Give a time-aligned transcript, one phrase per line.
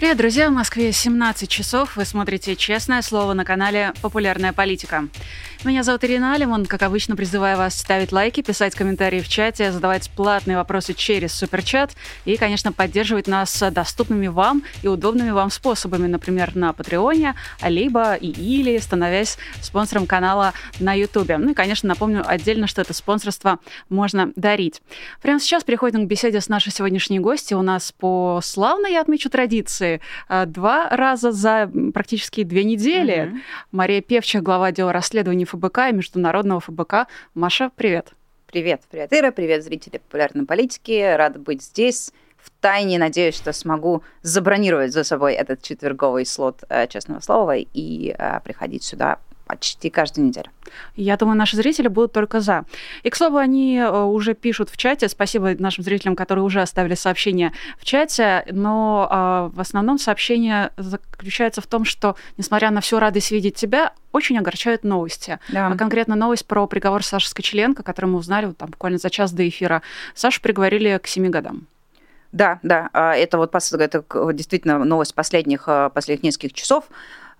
[0.00, 0.48] Привет, друзья!
[0.48, 1.96] В Москве 17 часов.
[1.96, 5.08] Вы смотрите «Честное слово» на канале «Популярная политика».
[5.62, 6.64] Меня зовут Ирина Алимон.
[6.64, 11.92] Как обычно, призываю вас ставить лайки, писать комментарии в чате, задавать платные вопросы через суперчат
[12.24, 18.28] и, конечно, поддерживать нас доступными вам и удобными вам способами, например, на Патреоне, либо и
[18.28, 21.36] или становясь спонсором канала на Ютубе.
[21.36, 23.58] Ну и, конечно, напомню отдельно, что это спонсорство
[23.90, 24.80] можно дарить.
[25.20, 27.58] Прямо сейчас переходим к беседе с нашей сегодняшней гостью.
[27.58, 29.89] У нас по славной, я отмечу, традиции
[30.28, 33.14] э, два раза за практически две недели.
[33.14, 33.38] Mm-hmm.
[33.72, 37.08] Мария Певчих, глава отдела расследований ФБК и Международного ФБК.
[37.34, 38.12] Маша, привет.
[38.46, 41.14] Привет, привет, Ира, привет, зрители популярной политики.
[41.16, 42.12] Рада быть здесь.
[42.36, 48.14] В тайне надеюсь, что смогу забронировать за собой этот четверговый слот э, честного слова и
[48.16, 49.18] э, приходить сюда
[49.50, 50.46] почти каждую неделю.
[50.94, 52.64] Я думаю, наши зрители будут только за.
[53.02, 55.08] И, к слову, они э, уже пишут в чате.
[55.08, 58.44] Спасибо нашим зрителям, которые уже оставили сообщение в чате.
[58.50, 63.92] Но э, в основном сообщение заключается в том, что, несмотря на всю радость видеть тебя,
[64.12, 65.40] очень огорчают новости.
[65.48, 65.66] Да.
[65.66, 69.32] А конкретно новость про приговор Саши Скочеленко, который мы узнали вот, там, буквально за час
[69.32, 69.82] до эфира.
[70.14, 71.66] Сашу приговорили к семи годам.
[72.30, 76.84] Да, да, а, это вот это действительно новость последних, э, последних нескольких часов.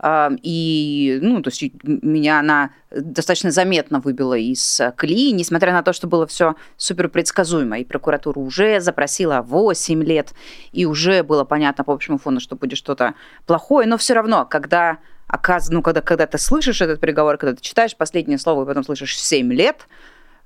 [0.03, 6.06] И, ну, то есть меня она достаточно заметно выбила из колеи, несмотря на то, что
[6.06, 7.79] было все супер предсказуемо.
[7.81, 10.33] И прокуратура уже запросила 8 лет,
[10.73, 13.15] и уже было понятно по общему фону, что будет что-то
[13.47, 13.87] плохое.
[13.87, 17.95] Но все равно, когда оказывается, ну, когда, когда ты слышишь этот приговор, когда ты читаешь
[17.95, 19.87] последнее слово, и потом слышишь 7 лет,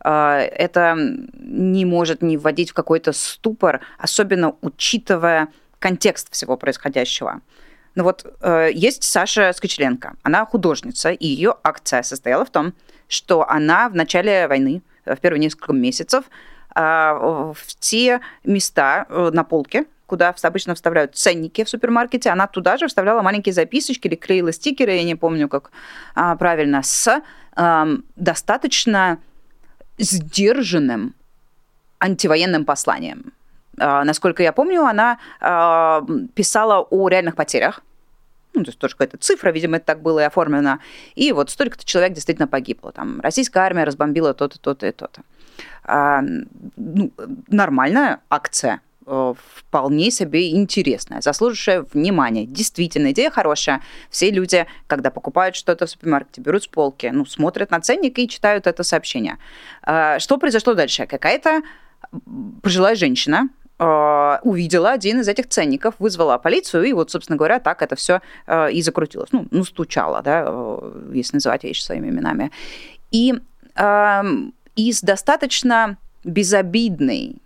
[0.00, 7.40] а, это не может не вводить в какой-то ступор, особенно учитывая контекст всего происходящего.
[7.94, 12.74] Ну вот э, есть Саша Скочеленко, она художница, и ее акция состояла в том,
[13.08, 16.24] что она в начале войны, в первые несколько месяцев,
[16.74, 22.76] э, в те места э, на полке, куда обычно вставляют ценники в супермаркете, она туда
[22.76, 25.70] же вставляла маленькие записочки или клеила стикеры, я не помню, как
[26.14, 27.22] а, правильно, с
[27.56, 29.18] а, достаточно
[29.98, 31.14] сдержанным
[32.00, 33.32] антивоенным посланием.
[33.78, 36.04] А, насколько я помню, она а,
[36.34, 37.82] писала о реальных потерях.
[38.54, 40.78] Ну, то есть тоже какая-то цифра, видимо, это так было и оформлено.
[41.16, 42.92] И вот столько-то человек действительно погибло.
[42.92, 45.22] Там российская армия разбомбила то-то, то-то и то-то.
[45.82, 46.22] А,
[46.76, 47.10] ну,
[47.48, 52.46] нормальная акция э, вполне себе интересная, заслуживающая внимания.
[52.46, 53.82] Действительно, идея хорошая.
[54.08, 58.28] Все люди, когда покупают что-то в супермаркете, берут с полки, ну, смотрят на ценник и
[58.28, 59.38] читают это сообщение.
[59.82, 61.06] Что произошло дальше?
[61.06, 61.62] Какая-то
[62.62, 67.82] пожилая женщина, а, увидела один из этих ценников, вызвала полицию, и вот, собственно говоря, так
[67.82, 69.32] это все а, и закрутилось.
[69.32, 72.52] Ну, ну стучало, да, э, если называть вещи своими именами.
[73.10, 73.34] И
[73.74, 74.22] э,
[74.76, 77.36] из достаточно безобидной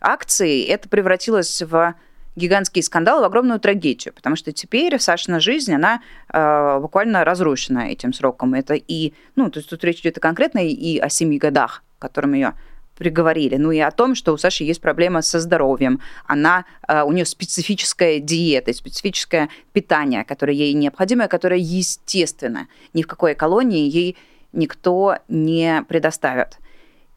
[0.00, 1.94] акции это превратилось в
[2.36, 6.00] гигантский скандал, в огромную трагедию, потому что теперь Сашина жизнь, она
[6.32, 8.54] э, буквально разрушена этим сроком.
[8.54, 12.54] Это и, ну, то есть тут речь идет конкретно и о семи годах, которым ее
[12.98, 16.00] приговорили, ну и о том, что у Саши есть проблема со здоровьем.
[16.26, 22.66] Она, э, у нее специфическая диета, специфическое питание, которое ей необходимо, которое естественно.
[22.92, 24.16] Ни в какой колонии ей
[24.52, 26.58] никто не предоставит.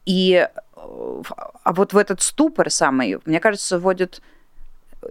[0.06, 1.22] И э,
[1.64, 4.22] а вот в этот ступор самый, мне кажется, вводит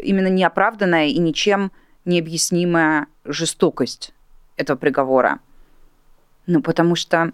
[0.01, 1.71] именно неоправданная и ничем
[2.05, 4.13] необъяснимая жестокость
[4.55, 5.39] этого приговора.
[6.47, 7.31] Ну, потому что,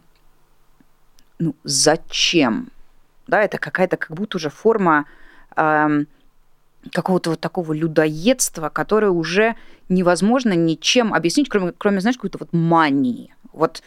[1.40, 2.70] ну, зачем?
[3.28, 5.06] Да, это какая-то как будто уже форма
[5.56, 6.04] э,
[6.92, 9.56] какого-то вот такого людоедства, которое уже
[9.90, 13.34] невозможно ничем объяснить, кроме, кроме знаешь, какой-то вот мании.
[13.54, 13.82] Вот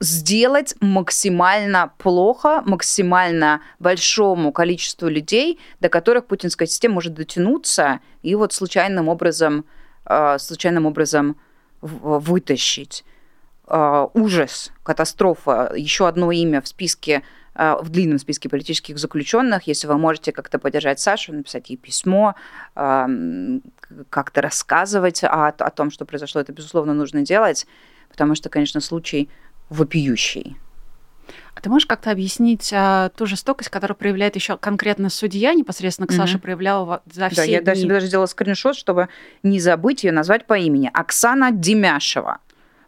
[0.00, 8.52] сделать максимально плохо, максимально большому количеству людей, до которых путинская система может дотянуться и вот
[8.52, 9.64] случайным образом,
[10.04, 11.36] э, случайным образом
[11.80, 13.04] вытащить.
[13.66, 17.22] Э, ужас, катастрофа, еще одно имя в списке
[17.58, 19.64] в длинном списке политических заключенных.
[19.66, 22.36] Если вы можете как-то поддержать Сашу, написать ей письмо,
[22.76, 23.62] эм,
[24.10, 27.66] как-то рассказывать о, о том, что произошло, это, безусловно, нужно делать,
[28.08, 29.28] потому что, конечно, случай
[29.70, 30.56] вопиющий.
[31.54, 36.12] А ты можешь как-то объяснить а, ту жестокость, которую проявляет еще конкретно судья, непосредственно к
[36.12, 36.40] Саше mm-hmm.
[36.40, 37.88] проявлял за все Да, я дни.
[37.88, 39.08] даже сделала скриншот, чтобы
[39.42, 40.88] не забыть ее назвать по имени.
[40.94, 42.38] Оксана Демяшева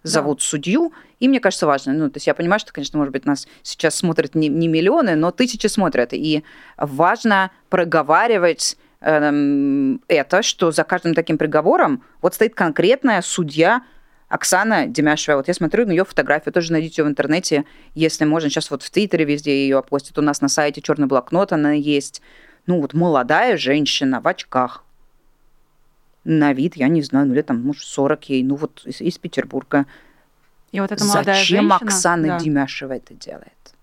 [0.05, 0.45] зовут да.
[0.45, 1.93] судью, и мне кажется важно.
[1.93, 5.15] Ну, то есть я понимаю, что, конечно, может быть, нас сейчас смотрят не, не миллионы,
[5.15, 6.13] но тысячи смотрят.
[6.13, 6.43] И
[6.79, 13.83] важно проговаривать эм, это, что за каждым таким приговором вот стоит конкретная судья
[14.29, 15.37] Оксана Демяшева.
[15.37, 17.65] Вот я смотрю на ее фотографию, тоже найдите ее в интернете,
[17.95, 18.49] если можно.
[18.49, 20.17] Сейчас вот в Твиттере везде ее опостят.
[20.19, 22.23] У нас на сайте черный блокнот она есть.
[22.67, 24.85] Ну вот молодая женщина в очках.
[26.25, 28.43] На вид, я не знаю, ну лет там, может, 40 ей.
[28.43, 29.87] Ну вот из, из Петербурга.
[30.73, 32.39] И вот эта молодая Зачем женщина, Оксана да.
[32.39, 33.75] Демяшева это делает?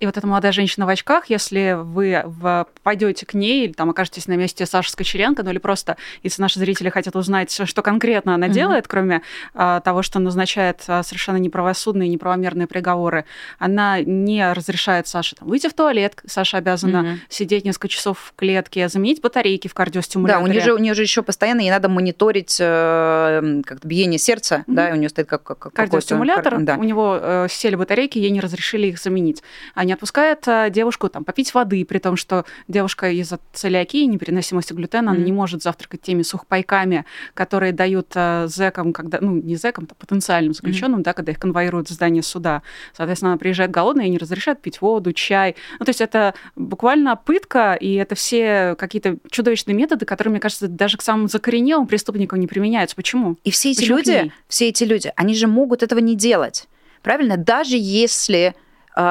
[0.00, 3.90] И вот эта молодая женщина в очках, если вы в, пойдете к ней или там
[3.90, 8.34] окажетесь на месте Саши Скочеренко, ну или просто, если наши зрители хотят узнать, что конкретно
[8.34, 8.52] она mm-hmm.
[8.52, 9.20] делает, кроме
[9.54, 13.26] а, того, что назначает а, совершенно неправосудные, неправомерные приговоры,
[13.58, 17.18] она не разрешает Саше там, выйти в туалет, Саша обязана mm-hmm.
[17.28, 20.42] сидеть несколько часов в клетке, заменить батарейки в кардиостимуляторе.
[20.42, 24.18] Да, у нее же, у нее же еще постоянно ей надо мониторить э, как биение
[24.18, 24.74] сердца, mm-hmm.
[24.74, 26.76] да, у нее стоит как, как кардиостимулятор, да.
[26.76, 29.42] у него э, сели батарейки, ей не разрешили их заменить.
[29.74, 34.72] Они не отпускает э, девушку там попить воды, при том, что девушка из-за целиакии, непереносимости
[34.72, 35.14] глютена, mm-hmm.
[35.16, 37.04] она не может завтракать теми сухпайками,
[37.34, 41.04] которые дают э, зэкам, когда, ну, не зэкам, а потенциальным заключенным, mm-hmm.
[41.04, 42.62] да, когда их конвоируют в здание суда.
[42.96, 45.56] Соответственно, она приезжает голодная и не разрешает пить воду, чай.
[45.80, 50.68] Ну, то есть это буквально пытка, и это все какие-то чудовищные методы, которые, мне кажется,
[50.68, 52.94] даже к самым закоренелым преступникам не применяются.
[52.94, 53.38] Почему?
[53.42, 56.68] И все эти Почему люди, все эти люди, они же могут этого не делать.
[57.02, 57.36] Правильно?
[57.36, 58.54] Даже если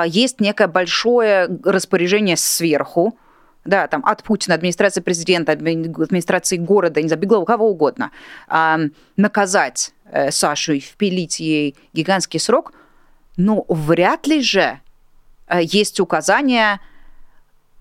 [0.05, 3.17] есть некое большое распоряжение сверху,
[3.65, 8.11] да, там от Путина, администрации президента, администрации города, не знаю, у кого угодно,
[9.17, 12.73] наказать э, Сашу и впилить ей гигантский срок,
[13.37, 14.79] но вряд ли же
[15.47, 16.79] э, есть указания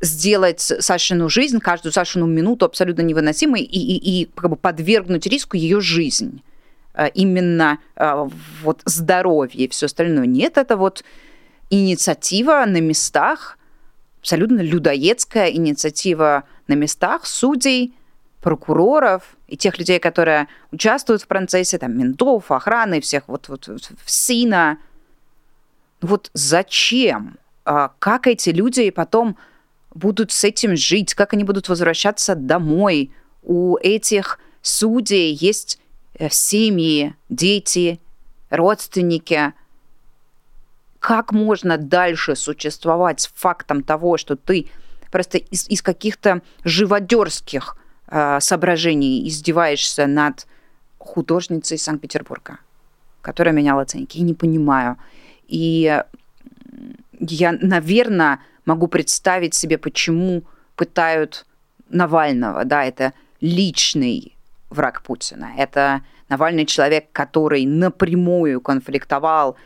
[0.00, 5.56] сделать Сашину жизнь, каждую Сашину минуту абсолютно невыносимой и, и, и как бы подвергнуть риску
[5.56, 6.42] ее жизнь.
[6.94, 7.78] Э, именно
[8.62, 10.26] вот здоровье и все остальное.
[10.26, 11.04] Нет, это вот
[11.70, 13.58] инициатива на местах,
[14.20, 17.94] абсолютно людоедская инициатива на местах судей,
[18.40, 23.90] прокуроров и тех людей, которые участвуют в процессе, там, ментов, охраны, всех вот, вот, вот
[24.06, 24.78] СИНа.
[26.00, 27.36] Вот зачем?
[27.64, 29.36] А как эти люди потом
[29.92, 31.14] будут с этим жить?
[31.14, 33.10] Как они будут возвращаться домой?
[33.42, 35.80] У этих судей есть
[36.14, 38.00] э, семьи, дети,
[38.50, 39.52] родственники–
[41.00, 44.68] как можно дальше существовать с фактом того, что ты
[45.10, 47.76] просто из, из каких-то живодерских
[48.08, 50.46] э, соображений издеваешься над
[50.98, 52.58] художницей Санкт-Петербурга,
[53.22, 54.18] которая меняла оценки.
[54.18, 54.96] Я не понимаю.
[55.46, 56.02] И
[57.20, 60.42] я, наверное, могу представить себе, почему
[60.76, 61.46] пытают
[61.88, 62.64] Навального.
[62.64, 64.36] Да, это личный
[64.70, 65.52] враг Путина.
[65.56, 69.56] Это Навальный человек, который напрямую конфликтовал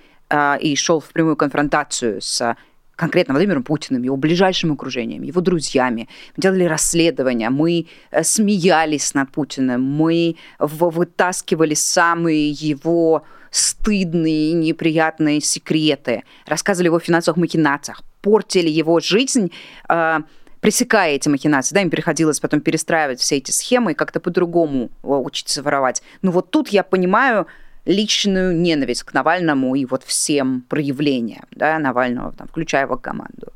[0.61, 2.57] и шел в прямую конфронтацию с
[2.97, 6.09] конкретно Владимиром Путиным, его ближайшим окружением, его друзьями.
[6.37, 16.23] Мы делали расследования, мы э, смеялись над Путиным, мы вытаскивали самые его стыдные, неприятные секреты,
[16.47, 19.51] рассказывали о его финансовых махинациях, портили его жизнь,
[19.89, 20.19] э,
[20.61, 25.63] пресекая эти махинации, да, им приходилось потом перестраивать все эти схемы и как-то по-другому учиться
[25.63, 26.03] воровать.
[26.23, 27.47] Ну вот тут я понимаю,
[27.85, 33.53] личную ненависть к Навальному и вот всем проявлениям да, Навального, там, включая его команду.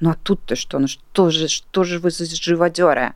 [0.00, 0.78] Ну а тут-то что?
[0.78, 3.14] Ну что же, что же вы за живодеры?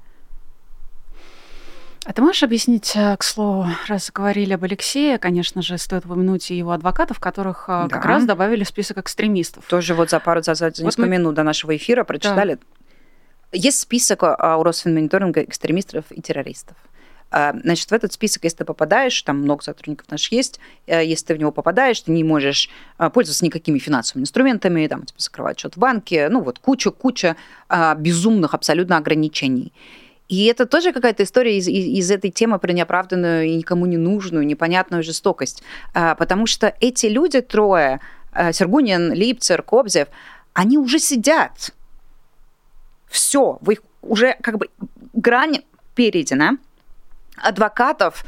[2.07, 6.51] А ты можешь объяснить, э, к слову, раз говорили об Алексее, конечно же, стоит упомянуть
[6.51, 7.89] и его адвокатов, которых э, да.
[7.89, 9.67] как раз добавили в список экстремистов.
[9.67, 11.09] Тоже вот за пару, за, за несколько вот мы...
[11.09, 12.55] минут до нашего эфира прочитали.
[12.55, 12.61] Да.
[13.53, 16.77] Есть список э, у Росфинмониторинга экстремистов и террористов.
[17.31, 21.27] А, значит, в этот список, если ты попадаешь, там много сотрудников наших есть, э, если
[21.27, 22.69] ты в него попадаешь, ты не можешь
[22.99, 27.37] а, пользоваться никакими финансовыми инструментами, там тебе закрывать счет в банке, ну вот куча-куча
[27.69, 29.73] а, безумных абсолютно ограничений.
[30.29, 33.97] И это тоже какая-то история из, из, из этой темы про неоправданную и никому не
[33.97, 35.65] нужную, непонятную жестокость.
[35.93, 37.99] Потому что эти люди трое,
[38.33, 40.07] Сергунин, Липцер, Кобзев,
[40.53, 41.75] они уже сидят.
[43.09, 44.69] Все, вы уже как бы
[45.15, 45.63] грань
[45.97, 46.59] перейдена
[47.43, 48.25] адвокатов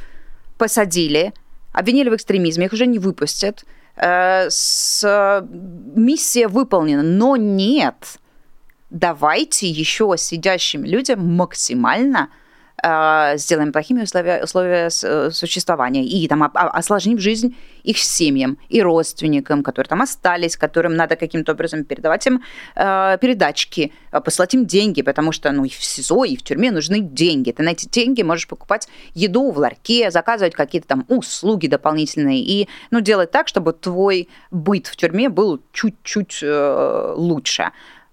[0.59, 1.33] посадили,
[1.73, 3.65] обвинили в экстремизме, их уже не выпустят.
[3.97, 5.47] Э, с...
[5.95, 8.19] Миссия выполнена, но нет.
[8.91, 12.29] Давайте еще сидящим людям максимально
[13.37, 19.89] сделаем плохими условия, условия э, существования и там осложним жизнь их семьям и родственникам, которые
[19.89, 22.43] там остались, которым надо каким-то образом передавать им
[22.75, 27.01] э, передачки, посылать им деньги, потому что ну, и в СИЗО, и в тюрьме нужны
[27.01, 27.53] деньги.
[27.53, 32.69] Ты на эти деньги можешь покупать еду в ларьке, заказывать какие-то там услуги дополнительные и
[32.91, 37.71] ну, делать так, чтобы твой быт в тюрьме был чуть-чуть э, лучше.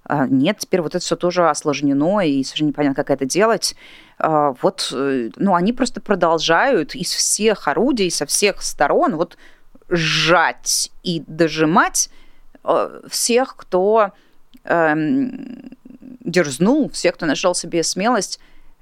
[0.09, 3.75] А, нет, теперь вот это все тоже осложнено, и совершенно непонятно, как это делать.
[4.17, 9.37] А, вот, э, ну, они просто продолжают из всех орудий, со всех сторон вот
[9.87, 12.09] сжать и дожимать
[12.63, 14.11] э, всех, кто
[14.63, 15.77] эм,
[16.21, 18.39] дерзнул, всех, кто нашел себе смелость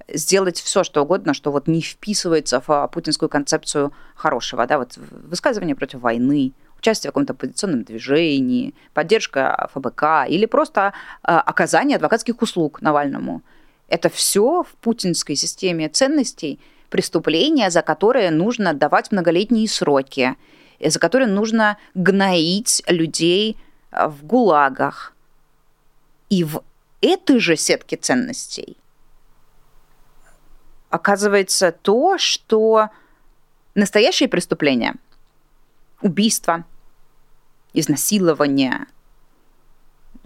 [0.08, 5.76] сделать все, что угодно, что вот не вписывается в путинскую концепцию хорошего, да, вот высказывание
[5.76, 6.54] против войны,
[6.88, 13.41] участие в каком-то оппозиционном движении, поддержка ФБК или просто э, оказание адвокатских услуг Навальному.
[13.89, 20.36] Это все в путинской системе ценностей преступления, за которые нужно давать многолетние сроки,
[20.79, 23.58] за которые нужно гноить людей
[23.91, 25.13] э, в гулагах.
[26.29, 26.62] И в
[27.01, 28.77] этой же сетке ценностей
[30.89, 32.89] оказывается то, что
[33.75, 34.96] настоящие преступления–
[36.01, 36.63] убийства,
[37.80, 38.88] изнасилования.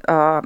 [0.08, 0.44] А,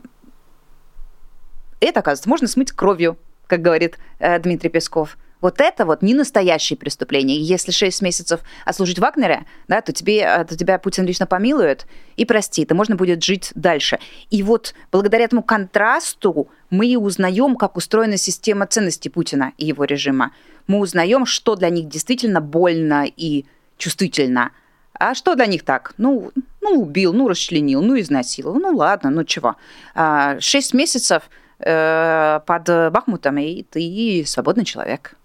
[1.80, 5.18] это, оказывается, можно смыть кровью, как говорит э, Дмитрий Песков.
[5.42, 7.40] Вот это вот не настоящее преступление.
[7.40, 11.86] Если 6 месяцев отслужить в Вагнере, да, то, тебе, э, то тебя Путин лично помилует
[12.16, 14.00] и простит, и можно будет жить дальше.
[14.32, 20.32] И вот благодаря этому контрасту мы узнаем, как устроена система ценностей Путина и его режима.
[20.68, 23.46] Мы узнаем, что для них действительно больно и
[23.78, 24.52] чувствительно–
[24.98, 25.94] а что для них так?
[25.98, 26.32] Ну,
[26.66, 28.60] ну убил, ну расчленил, ну изнасиловал.
[28.60, 29.56] Ну ладно, ну чего.
[29.94, 31.24] А, шесть месяцев
[31.60, 35.16] э, под Бахмутом, и ты свободный человек.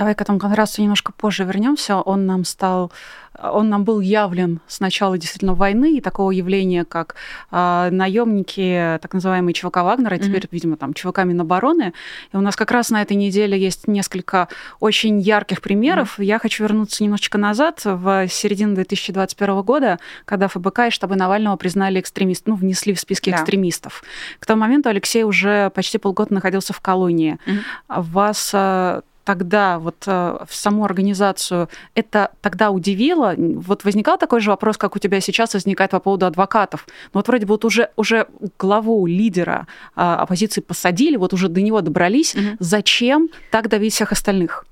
[0.00, 1.96] Давай к этому контрасту немножко позже вернемся.
[1.96, 2.90] Он нам стал,
[3.38, 7.16] он нам был явлен с начала действительно войны и такого явления, как
[7.50, 10.24] э, наемники, так называемые ЧВК Вагнера, mm-hmm.
[10.24, 11.92] теперь, видимо, там ЧВК Минобороны.
[12.32, 16.18] И у нас как раз на этой неделе есть несколько очень ярких примеров.
[16.18, 16.24] Mm-hmm.
[16.24, 22.00] Я хочу вернуться немножечко назад, в середину 2021 года, когда ФБК и штабы Навального признали
[22.00, 23.34] экстремист, ну, внесли в списки yeah.
[23.34, 24.02] экстремистов.
[24.38, 27.36] К тому моменту Алексей уже почти полгода находился в колонии.
[27.44, 27.60] Mm-hmm.
[28.00, 33.34] Вас э, тогда вот э, в саму организацию, это тогда удивило?
[33.36, 36.86] Вот возникал такой же вопрос, как у тебя сейчас возникает по поводу адвокатов.
[37.12, 38.26] Ну вот вроде бы вот уже, уже
[38.58, 42.34] главу, лидера а, оппозиции посадили, вот уже до него добрались.
[42.34, 42.56] Угу.
[42.58, 44.64] Зачем так давить всех остальных?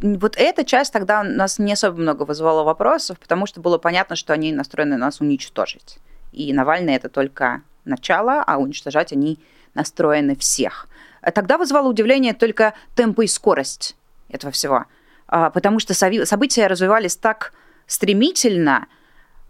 [0.00, 4.16] вот эта часть тогда у нас не особо много вызывала вопросов, потому что было понятно,
[4.16, 5.98] что они настроены нас уничтожить.
[6.32, 9.38] И Навальный это только начало, а уничтожать они
[9.74, 10.88] настроены всех.
[11.34, 13.96] Тогда вызывало удивление только темпы и скорость
[14.28, 14.86] этого всего.
[15.26, 17.52] А, потому что события развивались так
[17.86, 18.86] стремительно,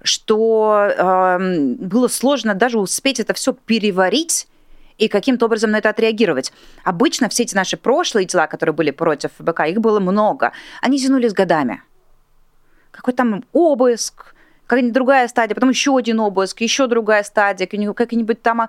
[0.03, 0.95] что
[1.81, 4.47] было сложно даже успеть это все переварить
[4.97, 6.53] и каким-то образом на это отреагировать.
[6.85, 10.53] Обычно все эти наши прошлые дела, которые были против ФБК, их было много.
[10.83, 11.83] Они тянулись годами.
[12.91, 14.35] Какой там обыск,
[14.69, 18.69] какая-нибудь другая стадия, потом еще один обыск, еще другая стадия, как-нибудь там а,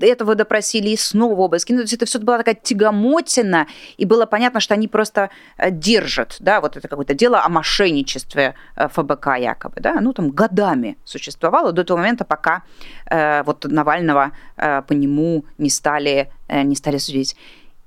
[0.00, 1.68] этого допросили и снова обыск.
[1.70, 3.66] Ну, то есть это все была такая тягомотина,
[3.98, 8.54] и было понятно, что они просто э, держат, да, вот это какое-то дело о мошенничестве
[8.76, 12.62] э, ФБК якобы, да, ну там годами существовало до того момента, пока
[13.10, 17.36] э, вот Навального э, по нему не стали, э, не стали судить.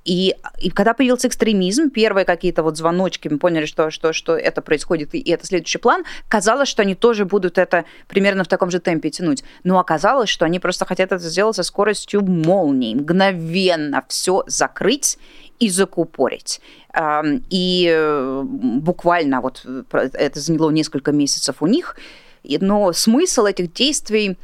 [0.05, 4.61] И, и когда появился экстремизм, первые какие-то вот звоночки, мы поняли, что, что, что это
[4.61, 8.79] происходит, и это следующий план, казалось, что они тоже будут это примерно в таком же
[8.79, 9.43] темпе тянуть.
[9.63, 15.17] Но оказалось, что они просто хотят это сделать со скоростью молнии, мгновенно все закрыть
[15.59, 16.59] и закупорить.
[17.49, 21.95] И э, буквально вот это заняло несколько месяцев у них,
[22.43, 24.37] но смысл этих действий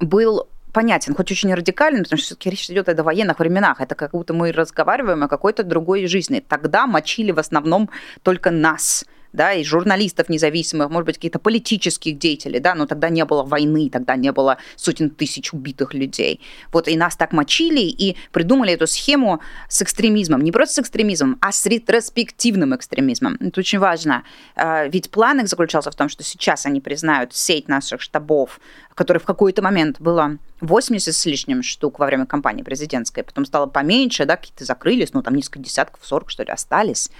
[0.00, 3.80] был понятен, хоть очень радикален, потому что все-таки речь идет о военных временах.
[3.80, 6.44] Это как будто мы разговариваем о какой-то другой жизни.
[6.46, 7.88] Тогда мочили в основном
[8.22, 13.24] только нас да, и журналистов независимых, может быть, каких-то политических деятелей, да, но тогда не
[13.24, 16.40] было войны, тогда не было сотен тысяч убитых людей.
[16.72, 20.40] Вот и нас так мочили и придумали эту схему с экстремизмом.
[20.40, 23.36] Не просто с экстремизмом, а с ретроспективным экстремизмом.
[23.40, 24.22] Это очень важно.
[24.54, 28.60] А, ведь план их заключался в том, что сейчас они признают сеть наших штабов,
[28.94, 33.66] которой в какой-то момент было 80 с лишним штук во время кампании президентской, потом стало
[33.66, 37.10] поменьше, да, какие-то закрылись, ну, там несколько десятков, 40, что ли, остались.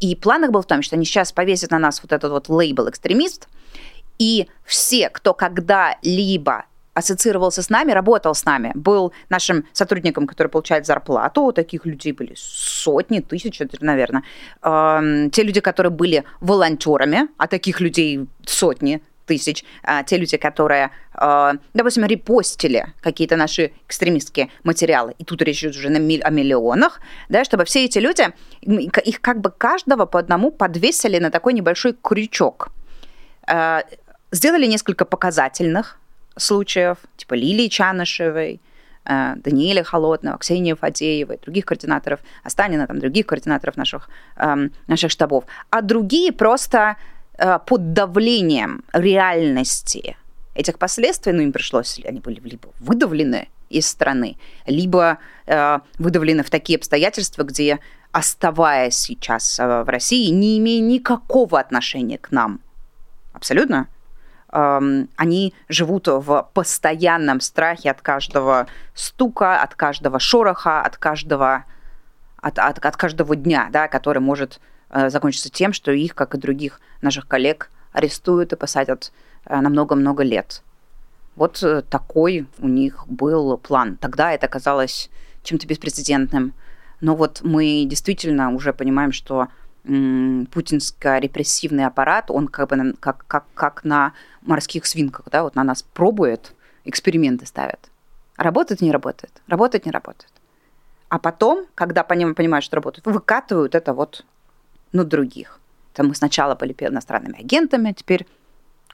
[0.00, 2.48] И план их был в том, что они сейчас повесят на нас вот этот вот
[2.48, 3.48] лейбл «экстремист»,
[4.18, 10.84] и все, кто когда-либо ассоциировался с нами, работал с нами, был нашим сотрудником, который получает
[10.84, 11.52] зарплату.
[11.52, 14.22] Таких людей были сотни, тысячи, наверное.
[14.62, 21.52] Те люди, которые были волонтерами, а таких людей сотни, тысяч, а, те люди, которые, а,
[21.72, 27.64] допустим, репостили какие-то наши экстремистские материалы, и тут речь идет уже о миллионах, да, чтобы
[27.64, 28.24] все эти люди,
[28.60, 32.70] их как бы каждого по одному подвесили на такой небольшой крючок.
[33.46, 33.84] А,
[34.32, 36.00] сделали несколько показательных
[36.36, 38.60] случаев, типа Лилии Чанышевой,
[39.04, 45.44] э, Даниэля Холодного, Ксении Фадеевой, других координаторов, Останина, там, других координаторов наших, эм, наших штабов,
[45.70, 46.96] а другие просто
[47.66, 50.16] под давлением реальности
[50.54, 56.50] этих последствий, ну, им пришлось, они были либо выдавлены из страны, либо э, выдавлены в
[56.50, 57.78] такие обстоятельства, где,
[58.12, 62.60] оставаясь сейчас в России, не имея никакого отношения к нам,
[63.32, 63.88] абсолютно,
[64.50, 71.64] они живут в постоянном страхе от каждого стука, от каждого шороха, от каждого,
[72.40, 76.38] от, от, от каждого дня, да, который может э, закончиться тем, что их, как и
[76.38, 79.12] других наших коллег, арестуют и посадят
[79.46, 80.62] э, на много-много лет.
[81.36, 83.96] Вот э, такой у них был план.
[83.96, 85.10] Тогда это казалось
[85.42, 86.52] чем-то беспрецедентным.
[87.00, 89.48] Но вот мы действительно уже понимаем, что
[89.82, 95.82] путинско-репрессивный аппарат, он как бы как, как, как на морских свинках, да, вот на нас
[95.82, 96.54] пробует,
[96.84, 97.88] эксперименты ставят.
[98.36, 100.30] Работает, не работает, работает, не работает.
[101.08, 104.26] А потом, когда понимают, что работает, выкатывают это вот
[104.92, 105.60] на других.
[105.92, 108.26] Это мы сначала были иностранными агентами, а теперь,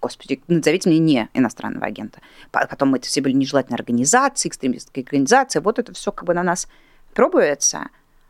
[0.01, 2.21] господи, назовите мне не иностранного агента.
[2.51, 5.61] Потом мы это все были нежелательные организации, экстремистские организации.
[5.61, 6.69] Вот это все как бы на нас
[7.15, 7.89] пробуется,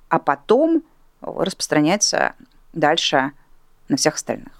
[0.08, 0.82] а потом
[1.20, 2.34] распространяется
[2.72, 3.32] дальше
[3.88, 4.55] на всех остальных.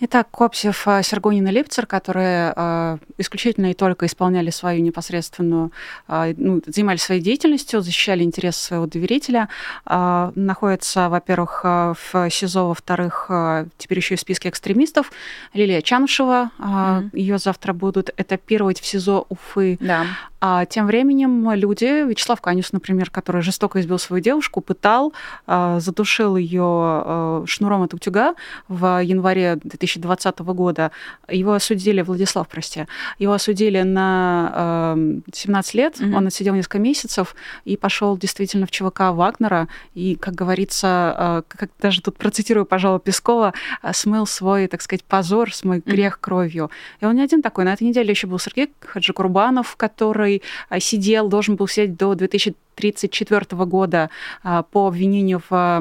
[0.00, 5.70] Итак, Копсев, э, Сергунин и Липцер, которые э, исключительно и только исполняли свою непосредственную,
[6.08, 9.48] э, ну, занимались своей деятельностью, защищали интересы своего доверителя,
[9.86, 15.12] э, находятся, во-первых, э, в СИЗО, во-вторых, э, теперь еще и в списке экстремистов.
[15.52, 17.10] Лилия Чанушева, mm-hmm.
[17.12, 19.78] ее завтра будут этапировать в СИЗО Уфы.
[19.80, 20.06] Да.
[20.40, 25.14] А тем временем люди, Вячеслав Канюс, например, который жестоко избил свою девушку, пытал,
[25.46, 28.34] задушил ее шнуром от утюга
[28.68, 30.90] в январе 2020 года.
[31.28, 32.86] Его осудили, Владислав, прости,
[33.18, 36.16] его осудили на э, 17 лет, mm-hmm.
[36.16, 39.68] он отсидел несколько месяцев и пошел действительно в ЧВК Вагнера.
[39.94, 45.04] И, как говорится, э, как даже тут процитирую, пожалуй, Пескова, э, смыл свой, так сказать,
[45.04, 46.20] позор, свой грех mm-hmm.
[46.20, 46.70] кровью.
[47.00, 47.64] И он не один такой.
[47.64, 52.54] На этой неделе еще был Сергей Хаджикурбанов, который а, сидел, должен был сидеть до 2000
[52.76, 54.10] 1934 года
[54.42, 55.76] а, по обвинению в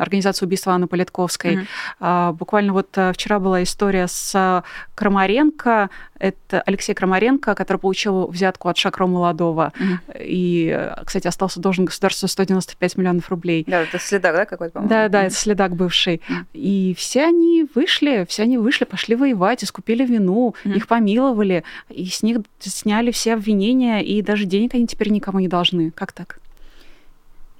[0.00, 1.66] организации убийства Анны Политковской.
[2.00, 2.32] Mm-hmm.
[2.34, 8.76] Буквально вот а, вчера была история с Крамаренко, это Алексей Крамаренко, который получил взятку от
[8.76, 9.72] Шакро Молодого.
[9.78, 10.20] Mm-hmm.
[10.20, 13.64] И, кстати, остался должен государству 195 миллионов рублей.
[13.66, 14.88] Да, это следак, да, какой-то, по-моему?
[14.88, 15.26] Да, да, mm-hmm.
[15.26, 16.16] это следак бывший.
[16.16, 16.44] Mm-hmm.
[16.54, 20.76] И все они вышли, все они вышли, пошли воевать, искупили вину, mm-hmm.
[20.76, 25.48] их помиловали, и с них сняли все обвинения, и даже денег они теперь никому не
[25.48, 25.90] должны.
[25.90, 26.38] Как так?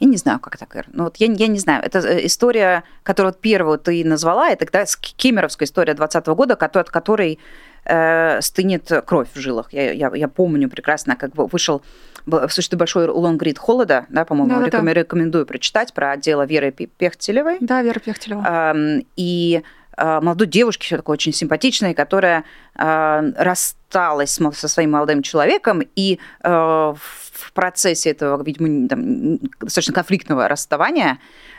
[0.01, 0.87] Я не знаю, как так, Ир.
[0.93, 1.83] Ну, вот я, я не знаю.
[1.85, 4.85] Это э, история, которую первую ты назвала, это да,
[5.17, 7.39] кемеровская история 20 года, от которой
[7.89, 9.73] э, стынет кровь в жилах.
[9.73, 11.83] Я, я, я помню прекрасно, как бы вышел
[12.49, 14.93] существует большой лонгрид холода, да, по-моему, да, да, реком, да.
[14.93, 17.57] рекомендую прочитать про дело Веры Пехтелевой.
[17.61, 18.75] Да, Вера Пехтелева.
[18.75, 19.63] Э, и
[19.97, 26.19] э, молодой девушки, еще такой очень симпатичной, которая э, рассталась со своим молодым человеком и
[26.43, 26.49] э,
[27.39, 31.19] в процессе этого, видимо, там, достаточно конфликтного расставания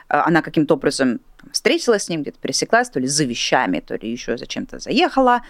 [0.10, 1.20] э, она каким-то образом
[1.52, 5.42] встретилась с ним, где-то пересеклась, то ли за вещами, то ли еще зачем-то заехала.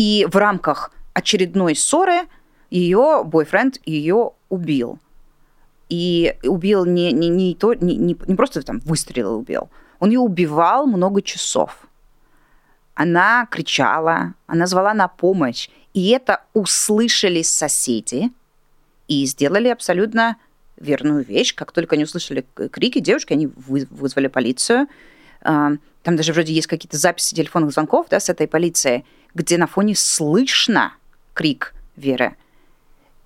[0.00, 2.22] И в рамках очередной ссоры
[2.70, 4.98] ее бойфренд ее убил.
[5.90, 10.20] И убил не, не, не, то, не, не, не просто там выстрелил убил, он ее
[10.20, 11.86] убивал много часов.
[12.94, 15.68] Она кричала, она звала на помощь.
[15.92, 18.30] И это услышали соседи,
[19.06, 20.38] и сделали абсолютно
[20.78, 21.54] верную вещь.
[21.54, 24.86] Как только они услышали крики девушки, они вызвали полицию.
[25.42, 29.66] А, там даже вроде есть какие-то записи телефонных звонков да, с этой полицией, где на
[29.66, 30.94] фоне слышно
[31.34, 32.36] крик Веры.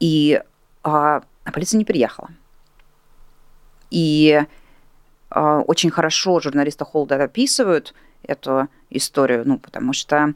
[0.00, 0.42] И
[0.82, 2.30] а, а полиция не приехала.
[3.90, 4.42] И
[5.30, 10.34] а, очень хорошо журналисты Холда описывают эту историю, ну, потому что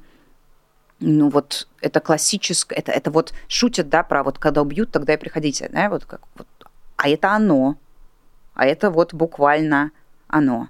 [1.01, 5.17] ну вот это классическое, это, это вот шутят, да, про вот когда убьют, тогда и
[5.17, 6.49] приходите, да, вот как вот,
[6.97, 7.77] а это оно,
[8.55, 9.93] а это вот буквально
[10.27, 10.69] оно.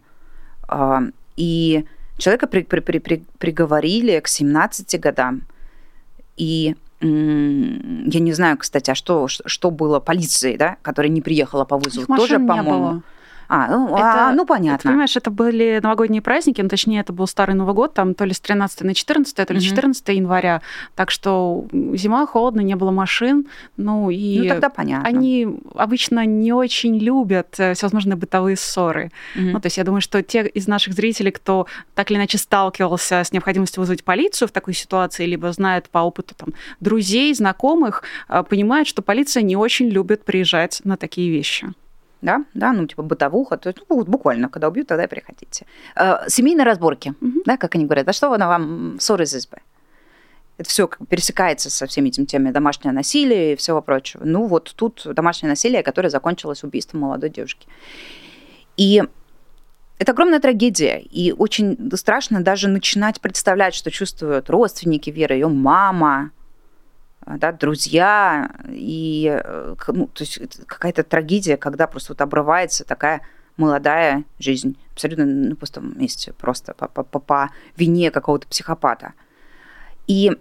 [0.69, 1.03] А,
[1.37, 1.87] и
[2.19, 5.43] человека при, при, при, при, приговорили к 17 годам,
[6.37, 11.79] и я не знаю, кстати, а что, что было полицией, да, которая не приехала по
[11.79, 13.03] вызову, тоже, по-моему.
[13.49, 14.79] А, ну, это, а, ну понятно.
[14.79, 18.25] Ты понимаешь, это были новогодние праздники, ну, точнее, это был Старый Новый год, там то
[18.25, 20.15] ли с 13 на 14, то ли 14 mm-hmm.
[20.15, 20.63] января.
[20.95, 23.47] Так что зима, холодно, не было машин.
[23.79, 25.09] Ну, и ну, тогда понятно.
[25.09, 29.11] они обычно не очень любят э, всевозможные бытовые ссоры.
[29.35, 29.51] Mm-hmm.
[29.53, 33.25] Ну, то есть я думаю, что те из наших зрителей, кто так или иначе сталкивался
[33.25, 36.49] с необходимостью вызвать полицию в такой ситуации, либо знает по опыту там,
[36.81, 41.73] друзей, знакомых, э, понимают, что полиция не очень любит приезжать на такие вещи
[42.21, 45.67] да, да, ну, типа бытовуха, то есть, ну, буквально, когда убьют, тогда и приходите.
[45.97, 47.43] Э, семейные разборки, угу.
[47.45, 49.59] да, как они говорят, да что она вам ссоры из избы?
[50.57, 54.25] Это все пересекается со всеми этими темами домашнего насилия и всего прочего.
[54.25, 57.69] Ну, вот тут домашнее насилие, которое закончилось убийством молодой девушки.
[58.77, 59.03] И
[59.99, 66.33] это огромная трагедия, и очень страшно даже начинать представлять, что чувствуют родственники Веры, ее мама,
[67.27, 73.23] да, друзья, и э, ну, то есть какая-то трагедия, когда просто вот обрывается такая
[73.57, 79.13] молодая жизнь, абсолютно на пустом месте, просто по, по, по, по вине какого-то психопата.
[80.07, 80.33] И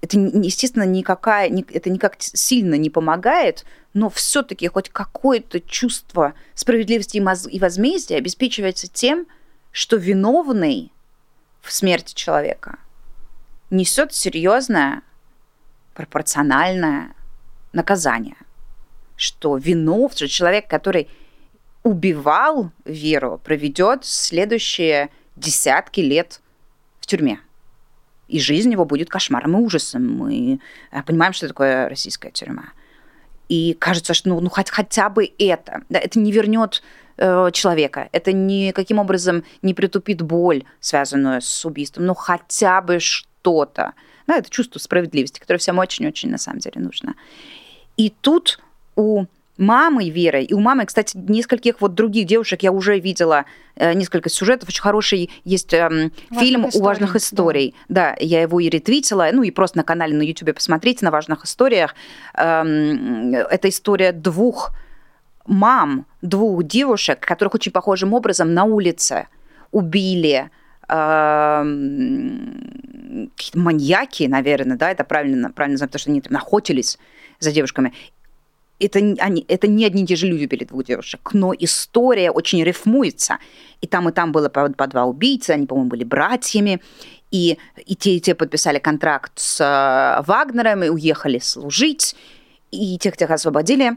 [0.00, 7.58] это, естественно, никакая, это никак сильно не помогает, но все-таки хоть какое-то чувство справедливости и
[7.58, 9.26] возмездия обеспечивается тем,
[9.70, 10.92] что виновный
[11.60, 12.78] в смерти человека
[13.70, 15.02] несет серьезное
[15.98, 17.12] пропорциональное
[17.72, 18.36] наказание.
[19.16, 21.08] Что вину, что человек, который
[21.82, 26.40] убивал Веру, проведет следующие десятки лет
[27.00, 27.40] в тюрьме.
[28.28, 30.06] И жизнь его будет кошмаром и ужасом.
[30.08, 30.60] Мы
[30.92, 32.66] э, понимаем, что такое российская тюрьма.
[33.48, 36.82] И кажется, что ну, ну хоть, хотя бы это, да, это не вернет
[37.16, 43.94] э, человека, это никаким образом не притупит боль, связанную с убийством, но хотя бы что-то.
[44.28, 47.14] Да, это чувство справедливости, которое всем очень-очень на самом деле нужно.
[47.96, 48.60] И тут
[48.94, 49.24] у
[49.56, 54.28] мамы Веры, и у мамы, кстати, нескольких вот других девушек я уже видела э, несколько
[54.28, 57.74] сюжетов, очень хороший есть э, фильм историй, «У важных историй».
[57.88, 58.10] Да.
[58.10, 61.46] да, я его и ретвитила, ну и просто на канале на YouTube посмотрите на важных
[61.46, 61.94] историях.
[62.34, 62.62] Э,
[63.50, 64.72] это история двух
[65.46, 69.26] мам, двух девушек, которых очень похожим образом на улице
[69.70, 70.50] убили
[73.36, 76.98] какие-то маньяки, наверное, да, это правильно, правильно знаю, потому что они там охотились
[77.38, 77.92] за девушками.
[78.80, 82.62] Это, они, это не одни и те же люди убили двух девушек, но история очень
[82.62, 83.38] рифмуется.
[83.80, 86.80] И там, и там было по, по два убийцы, они, по-моему, были братьями,
[87.30, 92.14] и, и те, и те подписали контракт с э, Вагнером и уехали служить,
[92.70, 93.96] и тех, тех освободили.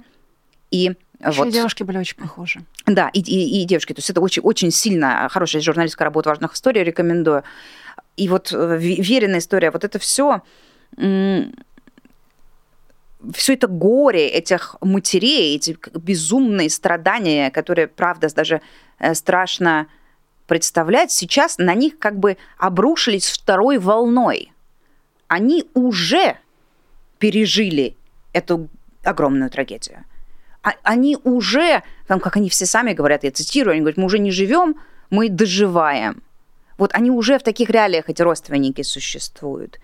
[0.71, 1.53] И еще вот.
[1.53, 2.61] девушки были очень похожи.
[2.87, 3.93] Да, и, и, и девушки.
[3.93, 7.43] То есть это очень, очень сильно хорошая журналистская работа важных историй, рекомендую.
[8.17, 10.41] И вот э, веренная история, вот это все
[13.33, 18.61] все это горе этих матерей, эти безумные страдания, которые, правда, даже
[18.99, 19.87] э, страшно
[20.47, 24.51] представлять, сейчас на них как бы обрушились второй волной.
[25.27, 26.37] Они уже
[27.19, 27.95] пережили
[28.33, 28.67] эту
[29.03, 30.03] огромную трагедию.
[30.63, 34.19] А, они уже, там, как они все сами говорят, я цитирую, они говорят, мы уже
[34.19, 34.75] не живем,
[35.09, 36.21] мы доживаем.
[36.81, 39.79] Вот они уже в таких реалиях, эти родственники, существуют.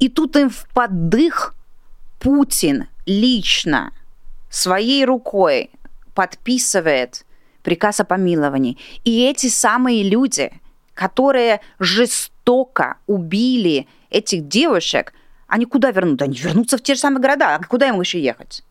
[0.00, 1.54] И тут им в поддых
[2.18, 3.92] Путин лично
[4.50, 5.70] своей рукой
[6.12, 7.24] подписывает
[7.62, 8.78] приказ о помиловании.
[9.04, 10.50] И эти самые люди,
[10.94, 15.12] которые жестоко убили этих девушек,
[15.46, 16.20] они куда вернут?
[16.20, 17.54] Они вернутся в те же самые города.
[17.54, 18.64] А куда им еще ехать?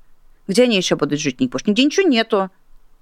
[0.50, 1.38] Где они еще будут жить?
[1.38, 2.50] Потому нигде ничего нету.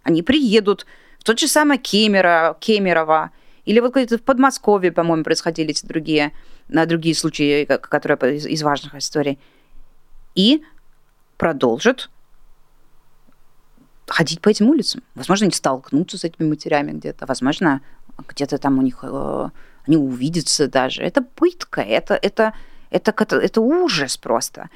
[0.04, 0.86] Они приедут
[1.18, 3.32] в тот же самый Кемерово, Кемерово
[3.66, 6.32] или вот в Подмосковье, по-моему, происходили эти другие,
[6.68, 9.40] на другие случаи, которые из, важных историй.
[10.36, 10.64] И
[11.38, 12.10] продолжат
[14.08, 15.04] ходить по этим улицам.
[15.16, 17.26] Возможно, они столкнутся с этими матерями где-то.
[17.26, 17.82] Возможно,
[18.28, 19.50] где-то там у них э,
[19.88, 21.02] они увидятся даже.
[21.02, 22.54] Это пытка, это, это,
[22.90, 24.70] это, это, это ужас просто.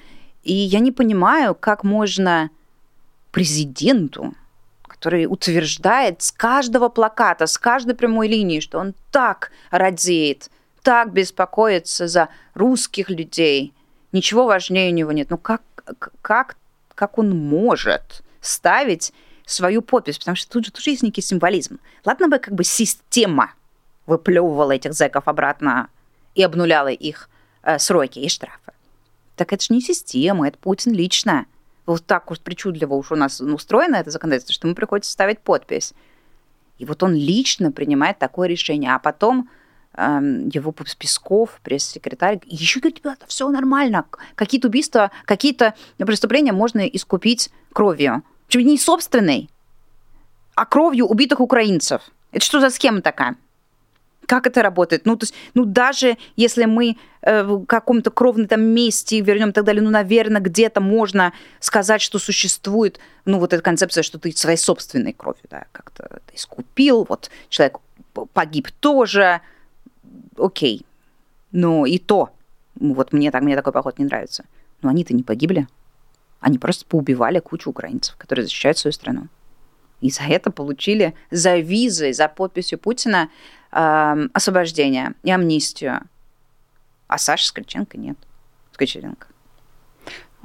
[0.43, 2.50] И я не понимаю, как можно
[3.32, 4.34] президенту,
[5.06, 10.50] который утверждает с каждого плаката, с каждой прямой линии, что он так радеет,
[10.82, 13.72] так беспокоится за русских людей.
[14.13, 15.30] Ничего важнее у него нет.
[15.30, 15.62] Ну как,
[16.24, 16.58] как,
[16.96, 19.13] как он может ставить
[19.46, 20.18] свою подпись?
[20.18, 21.78] Потому что тут же тоже есть некий символизм.
[22.04, 23.54] Ладно бы как бы система
[24.08, 25.89] выплевывала этих зэков обратно
[26.34, 27.30] и обнуляла их
[27.62, 28.74] э, сроки и штрафы.
[29.36, 31.46] Так это же не система, это Путин лично.
[31.86, 35.93] Вот так уж причудливо уж у нас устроено это законодательство, что ему приходится ставить подпись.
[36.78, 39.50] И вот он лично принимает такое решение, а потом
[39.93, 44.06] эм, его Песков, пресс-секретарь, еще говорит, ребята, все нормально.
[44.36, 48.24] Какие-то убийства, какие-то преступления можно искупить кровью.
[48.48, 49.50] Причем не собственной,
[50.56, 52.02] а кровью убитых украинцев.
[52.32, 53.38] Это что за схема такая?
[54.25, 55.05] Как это работает?
[55.05, 59.51] Ну, то есть, ну, даже если мы э, в каком-то кровном там месте вернем и
[59.51, 64.31] так далее, ну, наверное, где-то можно сказать, что существует, ну, вот эта концепция, что ты
[64.31, 67.77] своей собственной кровью, да, как-то искупил, вот человек
[68.33, 69.41] погиб тоже,
[70.38, 70.85] окей.
[71.51, 72.31] Но и то,
[72.75, 74.45] вот мне, так, мне такой поход не нравится.
[74.81, 75.67] Но они-то не погибли.
[76.39, 79.27] Они просто поубивали кучу украинцев, которые защищают свою страну.
[80.01, 83.29] И за это получили за визой, за подписью Путина
[83.71, 86.01] э, освобождение и амнистию.
[87.08, 88.17] А Саша Скриченко нет.
[88.73, 89.27] Скриченко.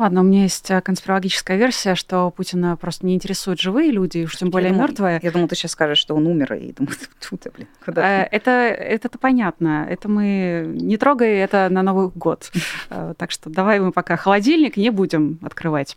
[0.00, 4.34] Ладно, у меня есть э, конспирологическая версия, что Путина просто не интересуют живые люди, уж
[4.34, 5.20] тем более думала, мертвые.
[5.22, 6.94] Я думала, ты сейчас скажешь, что он умер, и думаю,
[7.28, 9.86] тут, блин, куда это, это понятно.
[9.90, 12.50] Это мы не трогай это на Новый год.
[12.92, 15.96] Э, так что давай мы пока холодильник не будем открывать.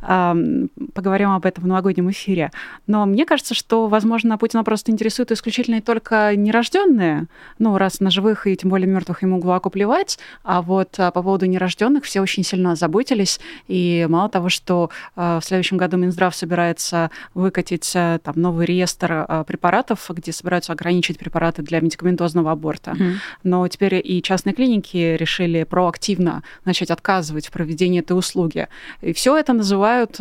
[0.00, 2.50] Поговорим об этом в новогоднем эфире.
[2.86, 7.26] Но мне кажется, что, возможно, Путина просто интересует исключительно только нерожденные.
[7.58, 10.18] Ну, раз на живых и тем более мертвых ему глубоко плевать.
[10.42, 13.35] А вот по поводу нерожденных все очень сильно заботились
[13.68, 19.26] И мало того, что э, в следующем году Минздрав собирается выкатить э, там новый реестр
[19.28, 23.14] э, препаратов, где собираются ограничить препараты для медикаментозного аборта, mm-hmm.
[23.44, 28.68] но теперь и частные клиники решили проактивно начать отказывать в проведении этой услуги.
[29.00, 30.12] И все это называют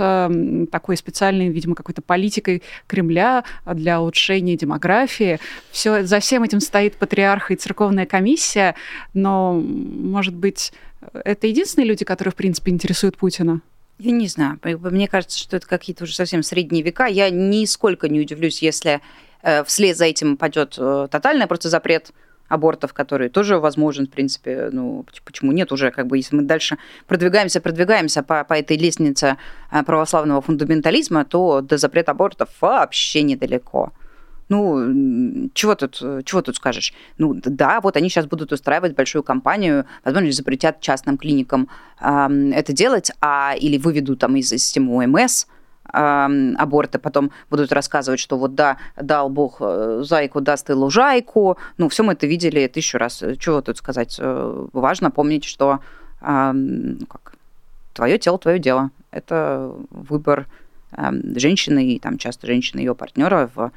[0.72, 5.40] такой специальной, видимо, какой-то политикой Кремля для улучшения демографии.
[5.72, 8.76] Все, за всем этим стоит патриарх и церковная комиссия,
[9.14, 10.74] но, может быть,
[11.14, 13.62] это единственные люди, которые, в принципе, интересуют Путина?
[13.98, 14.60] Я не знаю.
[14.64, 17.06] Мне кажется, что это какие-то уже совсем средние века.
[17.06, 19.02] Я нисколько не удивлюсь, если
[19.42, 22.12] э, вслед за этим пойдет э, тотальный просто запрет
[22.48, 26.78] абортов, который тоже возможен, в принципе, ну, почему нет уже, как бы, если мы дальше
[27.08, 29.38] продвигаемся, продвигаемся по, по этой лестнице
[29.72, 33.94] э, православного фундаментализма, то до запрета абортов вообще недалеко.
[34.50, 36.94] Ну, чего тут, чего тут скажешь?
[37.18, 41.68] Ну, да, вот они сейчас будут устраивать большую кампанию, возможно, запретят частным клиникам
[42.00, 45.46] э, это делать, а или выведут там из системы ОМС,
[45.92, 51.58] э, аборты, потом будут рассказывать, что вот да, дал Бог э, зайку, даст и лужайку.
[51.78, 53.24] Ну, все мы это видели тысячу раз.
[53.40, 54.18] Чего тут сказать?
[54.20, 55.80] Э, важно помнить, что
[56.22, 56.54] э,
[57.10, 57.36] как,
[57.94, 58.92] твое тело, твое дело.
[59.12, 60.48] Это выбор
[60.92, 63.72] э, женщины и там часто женщины ее партнера в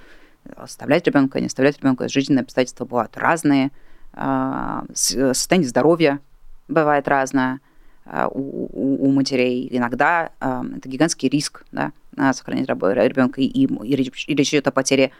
[0.57, 2.09] оставлять ребенка, не оставлять ребенка.
[2.09, 3.71] Жизненные обстоятельства бывают разные,
[4.13, 6.21] а, состояние здоровья
[6.67, 7.61] бывает разное
[8.05, 9.69] а, у, у матерей.
[9.71, 11.93] Иногда а, это гигантский риск да,
[12.33, 15.13] сохранить ребенка, и, и речь идет о потере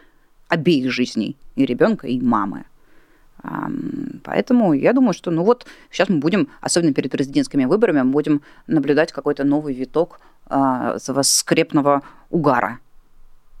[0.47, 2.65] обеих жизней, и ребенка, и мамы.
[4.25, 9.13] Поэтому я думаю, что ну вот сейчас мы будем, особенно перед президентскими выборами, будем наблюдать
[9.13, 10.19] какой-то новый виток
[11.21, 12.79] скрепного угара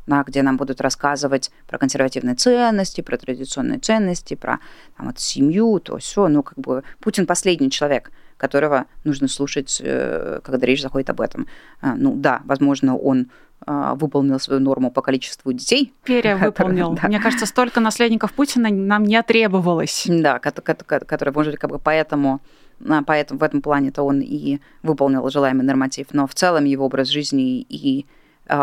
[0.09, 4.59] да, где нам будут рассказывать про консервативные ценности, про традиционные ценности, про
[4.97, 6.27] там, вот, семью, то все.
[6.27, 11.47] Ну, как бы Путин последний человек, которого нужно слушать, э, когда речь заходит об этом.
[11.81, 13.29] А, ну да, возможно, он
[13.65, 15.93] а, выполнил свою норму по количеству детей.
[16.03, 16.93] Перевыполнил.
[17.01, 17.07] Да.
[17.07, 20.05] Мне кажется, столько наследников Путина нам не требовалось.
[20.09, 22.41] Да, который, может быть, как бы поэтому
[22.87, 26.07] а, поэтому в этом плане-то он и выполнил желаемый норматив.
[26.13, 28.05] Но в целом его образ жизни и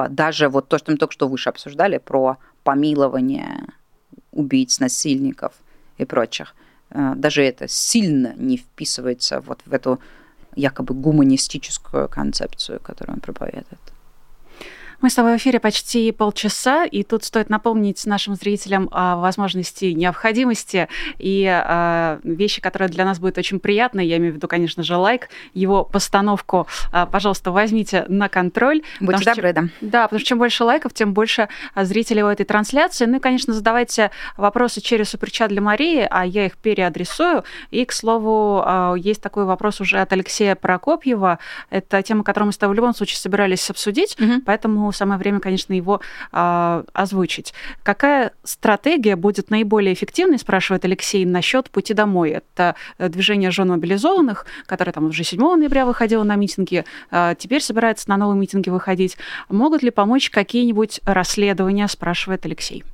[0.09, 3.67] даже вот то, что мы только что выше обсуждали, про помилование
[4.33, 5.53] убийц, насильников
[5.99, 6.55] и прочих,
[6.91, 10.01] а, даже это сильно не вписывается вот в эту
[10.55, 13.81] якобы гуманистическую концепцию, которую он проповедует.
[15.03, 19.87] Мы с тобой в эфире почти полчаса, и тут стоит напомнить нашим зрителям о возможности,
[19.87, 24.01] необходимости и э, вещи, которые для нас будут очень приятны.
[24.01, 28.83] Я имею в виду, конечно же, лайк, его постановку, э, пожалуйста, возьмите на контроль.
[29.01, 29.65] Будьте добры, да.
[29.81, 33.05] Да, потому что чем больше лайков, тем больше зрителей у этой трансляции.
[33.05, 37.45] Ну и, конечно, задавайте вопросы через суперчат для Марии, а я их переадресую.
[37.71, 41.39] И, к слову, э, есть такой вопрос уже от Алексея Прокопьева.
[41.69, 44.41] Это тема, которую мы с тобой в любом случае собирались обсудить, угу.
[44.45, 46.01] поэтому самое время, конечно, его
[46.33, 47.55] э, озвучить.
[47.83, 52.31] Какая стратегия будет наиболее эффективной, спрашивает Алексей, насчет пути домой?
[52.31, 57.63] Это э, движение жен мобилизованных, которое там уже 7 ноября выходило на митинги, э, теперь
[57.63, 59.17] собирается на новые митинги выходить.
[59.49, 62.85] Могут ли помочь какие-нибудь расследования, спрашивает Алексей.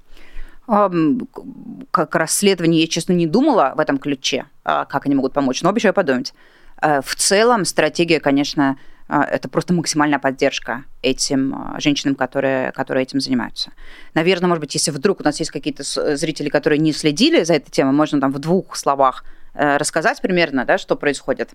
[0.67, 5.69] Как расследование, я, честно, не думала в этом ключе, а, как они могут помочь, но
[5.69, 6.33] обещаю подумать.
[6.81, 8.79] Э, в целом стратегия, конечно,
[9.21, 13.73] это просто максимальная поддержка этим а, женщинам, которые, которые этим занимаются.
[14.15, 15.83] Наверное, может быть, если вдруг у нас есть какие-то
[16.17, 20.65] зрители, которые не следили за этой темой, можно там в двух словах э, рассказать примерно,
[20.65, 21.51] да, что происходит.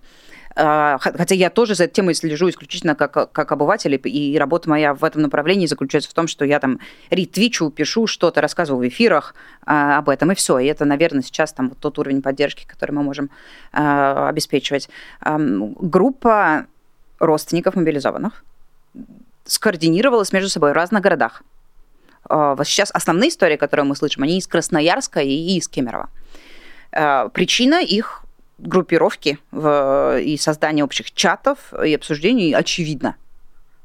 [0.54, 4.94] Э, хотя я тоже за этой темой слежу исключительно как, как обыватель, и работа моя
[4.94, 6.78] в этом направлении заключается в том, что я там
[7.10, 10.60] ретвичу, пишу что-то, рассказываю в эфирах об этом, и все.
[10.60, 13.30] И это, наверное, сейчас там вот тот уровень поддержки, который мы можем
[13.72, 14.88] обеспечивать.
[15.24, 16.66] Группа
[17.18, 18.44] родственников мобилизованных
[19.44, 21.42] скоординировалась между собой в разных городах.
[22.24, 26.10] А, вот сейчас основные истории, которые мы слышим, они из Красноярска и из Кемерово.
[26.92, 28.24] А, причина их
[28.58, 33.16] группировки в, и создания общих чатов и обсуждений очевидна.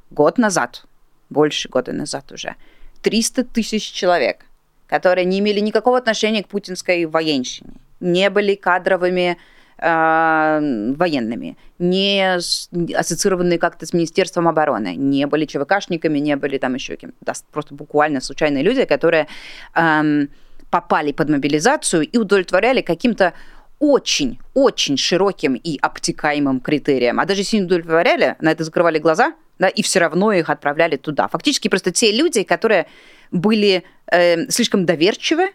[0.09, 0.85] Год назад,
[1.29, 2.55] больше года назад уже,
[3.01, 4.45] 300 тысяч человек,
[4.87, 9.37] которые не имели никакого отношения к путинской военщине, не были кадровыми
[9.83, 12.39] военными, не
[12.95, 17.75] ассоциированные как-то с Министерством обороны, не были ЧВКшниками, не были там еще кем да, просто
[17.75, 19.27] буквально случайные люди, которые
[20.69, 23.33] попали под мобилизацию и удовлетворяли каким-то
[23.79, 27.19] очень-очень широким и обтекаемым критериям.
[27.19, 30.95] А даже если не удовлетворяли, на это закрывали глаза, да, и все равно их отправляли
[30.95, 31.27] туда.
[31.27, 32.87] Фактически просто те люди, которые
[33.31, 35.51] были э, слишком доверчивы,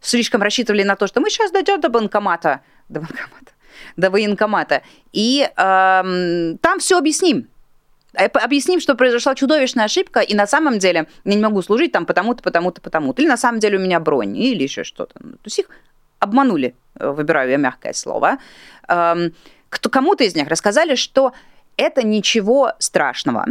[0.00, 3.52] слишком рассчитывали на то, что мы сейчас дойдем до банкомата, до банкомата,
[3.96, 4.82] до военкомата.
[5.12, 7.48] И э, там все объясним.
[8.14, 12.06] Э, объясним, что произошла чудовищная ошибка, и на самом деле я не могу служить там
[12.06, 13.22] потому-то, потому-то, потому-то.
[13.22, 15.14] Или на самом деле у меня бронь, или еще что-то.
[15.20, 15.66] Ну, то есть их
[16.18, 18.38] обманули, э, выбираю я мягкое слово.
[18.88, 19.34] Эм,
[19.68, 21.32] кто, кому-то из них рассказали, что
[21.76, 23.46] это ничего страшного.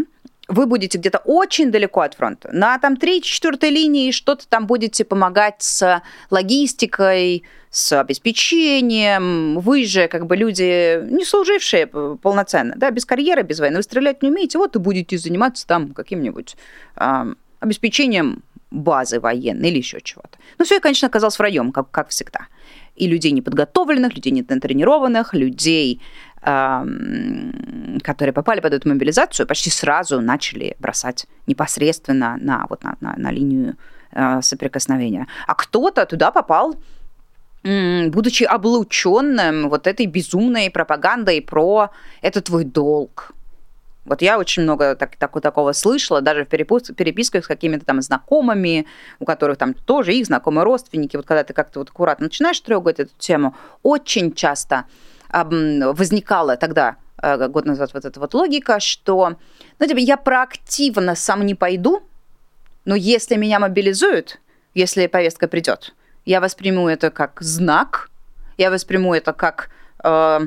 [0.52, 2.50] Вы будете где-то очень далеко от фронта.
[2.52, 10.28] На там 3-4 линии что-то там будете помогать с логистикой, с обеспечением, вы же как
[10.28, 14.76] бы люди, не служившие полноценно, да, без карьеры, без войны, вы стрелять не умеете, вот
[14.76, 16.58] и будете заниматься там каким-нибудь
[16.98, 20.38] э, обеспечением базы военной или еще чего-то.
[20.58, 22.48] Ну, все, конечно, оказалось враем, как, как всегда.
[22.96, 26.02] И людей неподготовленных, людей нетренированных, людей,
[26.42, 33.32] которые попали под эту мобилизацию, почти сразу начали бросать непосредственно на, вот на, на, на
[33.32, 33.76] линию
[34.12, 35.28] э, соприкосновения.
[35.46, 36.76] А кто-то туда попал
[37.64, 41.92] будучи облученным вот этой безумной пропагандой про
[42.24, 43.34] «это твой долг».
[44.04, 48.88] Вот я очень много так, так, такого слышала, даже в переписках с какими-то там знакомыми,
[49.20, 51.16] у которых там тоже их знакомые родственники.
[51.18, 54.86] Вот когда ты как-то вот аккуратно начинаешь трогать эту тему, очень часто
[55.32, 59.38] возникала тогда, э, год назад, вот эта вот логика, что,
[59.80, 62.04] ну, типа, я проактивно сам не пойду,
[62.86, 64.40] но если меня мобилизуют,
[64.74, 65.94] если повестка придет,
[66.26, 68.10] я восприму это как знак,
[68.58, 69.70] я восприму это как
[70.04, 70.40] э,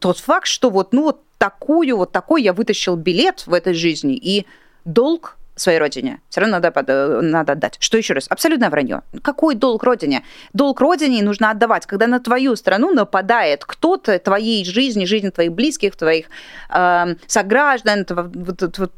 [0.00, 4.14] тот факт, что вот, ну, вот такую, вот такой я вытащил билет в этой жизни,
[4.14, 4.46] и
[4.84, 7.76] долг своей родине все равно надо, надо отдать.
[7.80, 8.26] Что еще раз?
[8.28, 9.02] Абсолютное вранье.
[9.22, 10.24] Какой долг родине?
[10.52, 15.96] Долг родине нужно отдавать, когда на твою страну нападает кто-то, твоей жизни, жизни твоих близких,
[15.96, 16.26] твоих
[16.70, 18.92] э, сограждан, вот, вот, вот,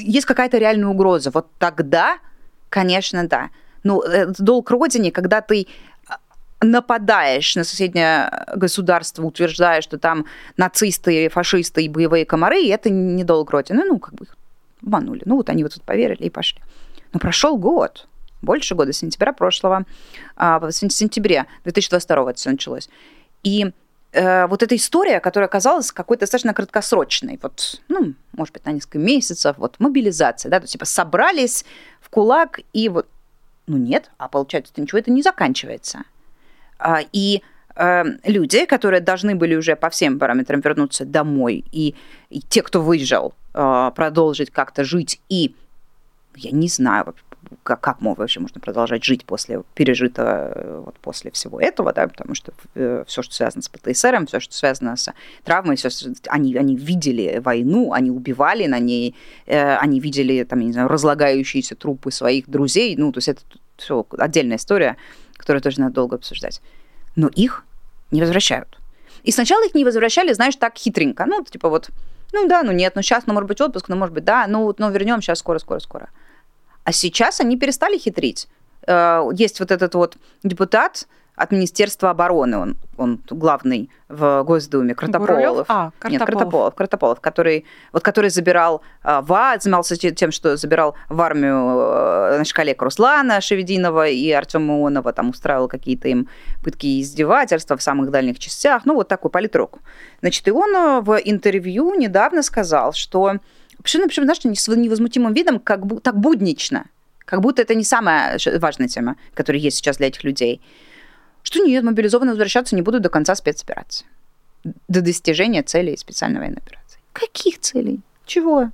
[0.00, 1.30] есть какая-то реальная угроза.
[1.30, 2.18] Вот тогда,
[2.68, 3.50] конечно, да.
[3.84, 4.02] Ну,
[4.38, 5.66] долг родине, когда ты
[6.06, 6.18] а,
[6.64, 13.24] нападаешь на соседнее государство, утверждая, что там нацисты, фашисты и боевые комары, и это не
[13.24, 13.84] долг родины.
[13.84, 14.26] Ну, как бы
[14.82, 15.22] обманули.
[15.24, 16.60] Ну, вот они вот тут поверили и пошли.
[17.12, 18.08] Но прошел год,
[18.40, 19.84] больше года, сентября прошлого,
[20.36, 22.88] а, в сентябре 2022 это все началось.
[23.42, 23.72] И
[24.12, 28.98] э, вот эта история, которая оказалась какой-то достаточно краткосрочной, вот, ну, может быть, на несколько
[28.98, 31.64] месяцев, вот, мобилизация, да, то есть, типа, собрались
[32.00, 33.06] в кулак и вот
[33.66, 36.02] ну нет, а получается, ничего это не заканчивается.
[36.78, 37.42] А, и
[37.76, 41.94] э, люди, которые должны были уже по всем параметрам вернуться домой, и,
[42.30, 45.54] и те, кто выезжал, продолжить как-то жить, и
[46.36, 47.14] я не знаю,
[47.62, 52.52] как, как вообще можно продолжать жить после пережитого, вот после всего этого, да, потому что
[52.74, 55.12] э, все, что связано с ПТСР, все, что связано с
[55.44, 55.88] травмой, все,
[56.28, 59.14] они, они видели войну, они убивали на ней,
[59.46, 63.42] э, они видели, там, я не знаю, разлагающиеся трупы своих друзей, ну, то есть это
[63.76, 64.96] все отдельная история,
[65.36, 66.60] которую тоже надо долго обсуждать.
[67.16, 67.64] Но их
[68.10, 68.78] не возвращают.
[69.22, 71.26] И сначала их не возвращали, знаешь, так хитренько.
[71.26, 71.90] Ну, типа вот,
[72.32, 74.74] ну да, ну нет, ну сейчас, ну может быть отпуск, ну может быть да, ну,
[74.78, 76.08] ну вернем сейчас скоро, скоро, скоро.
[76.84, 78.48] А сейчас они перестали хитрить.
[78.86, 85.64] Э, есть вот этот вот депутат, от Министерства обороны, он, он главный в Госдуме, Картополов.
[85.68, 86.12] А, Картополов.
[86.12, 91.54] Нет, Картополов, Картополов, который, вот, который забирал а, в занимался тем, что забирал в армию
[91.56, 96.28] а, наш коллег Руслана Шевединова и Артема Ионова, там устраивал какие-то им
[96.62, 99.78] пытки и издевательства в самых дальних частях, ну, вот такой политрук.
[100.20, 103.38] Значит, и он а, в интервью недавно сказал, что
[103.82, 106.84] почему, почему, знаешь, с невозмутимым видом, как бы так буднично,
[107.24, 110.60] как будто это не самая важная тема, которая есть сейчас для этих людей–
[111.42, 114.06] что нет, мобилизованные возвращаться не будут до конца спецоперации,
[114.88, 117.00] до достижения целей специальной военной операции.
[117.12, 118.00] Каких целей?
[118.26, 118.70] Чего?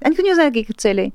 [0.00, 1.12] А никто не знает, каких целей.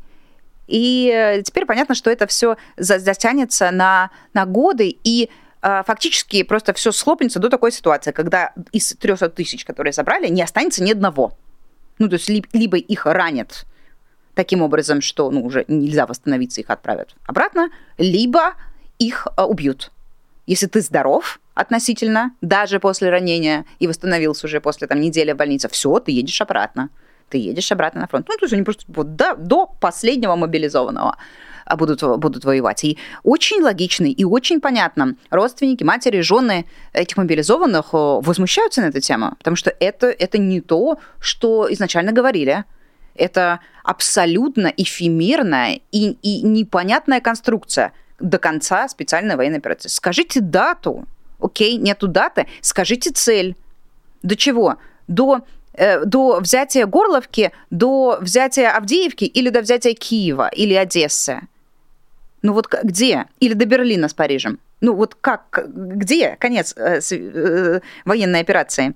[0.67, 5.29] И э, теперь понятно, что это все затянется на, на годы, и
[5.61, 10.41] э, фактически просто все схлопнется до такой ситуации, когда из 300 тысяч, которые собрали, не
[10.41, 11.33] останется ни одного.
[11.99, 13.65] Ну, то есть либо их ранят
[14.35, 18.53] таким образом, что ну, уже нельзя восстановиться, их отправят обратно, либо
[18.99, 19.91] их э, убьют.
[20.45, 25.69] Если ты здоров относительно, даже после ранения, и восстановился уже после там, недели в больнице,
[25.69, 26.89] все, ты едешь обратно
[27.33, 28.27] ты едешь обратно на фронт.
[28.29, 31.17] Ну, то есть они просто вот до, до последнего мобилизованного
[31.65, 32.83] а, будут, будут воевать.
[32.83, 35.15] И очень логично и очень понятно.
[35.31, 40.61] Родственники, матери, жены этих мобилизованных э, возмущаются на эту тему, потому что это, это не
[40.61, 42.65] то, что изначально говорили.
[43.15, 49.89] Это абсолютно эфемерная и, и непонятная конструкция до конца специальной военной операции.
[49.89, 51.05] Скажите дату.
[51.39, 52.47] Окей, нету даты.
[52.61, 53.55] Скажите цель.
[54.21, 54.77] До чего?
[55.07, 55.43] До
[55.73, 61.41] Э, до взятия Горловки, до взятия Авдеевки или до взятия Киева или Одессы?
[62.43, 63.25] Ну вот где?
[63.39, 64.59] Или до Берлина с Парижем?
[64.81, 68.93] Ну вот как, где конец э, э, военной операции?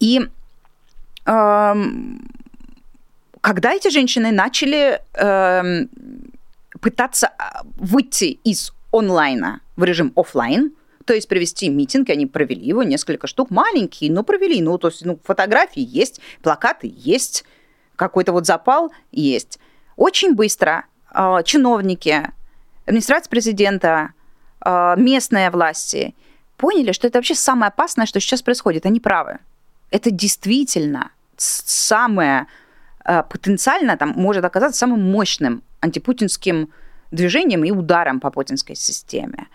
[0.00, 0.20] И
[1.24, 1.74] э,
[3.40, 5.86] когда эти женщины начали э,
[6.80, 10.72] пытаться а, выйти из онлайна в режим офлайн,
[11.04, 14.60] то есть провести митинг, они провели его, несколько штук, маленькие, но провели.
[14.60, 17.44] Ну, то есть ну, фотографии есть, плакаты есть,
[17.96, 19.58] какой-то вот запал есть.
[19.96, 22.30] Очень быстро э, чиновники,
[22.84, 24.12] администрация президента,
[24.64, 26.14] э, местные власти
[26.58, 28.84] поняли, что это вообще самое опасное, что сейчас происходит.
[28.84, 29.38] Они правы.
[29.90, 32.46] Это действительно самое
[33.04, 36.72] э, потенциально там может оказаться самым мощным антипутинским
[37.10, 39.48] движением и ударом по путинской системе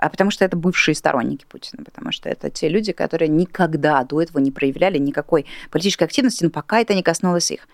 [0.00, 4.22] а потому что это бывшие сторонники Путина, потому что это те люди, которые никогда до
[4.22, 7.68] этого не проявляли никакой политической активности, но пока это не коснулось их.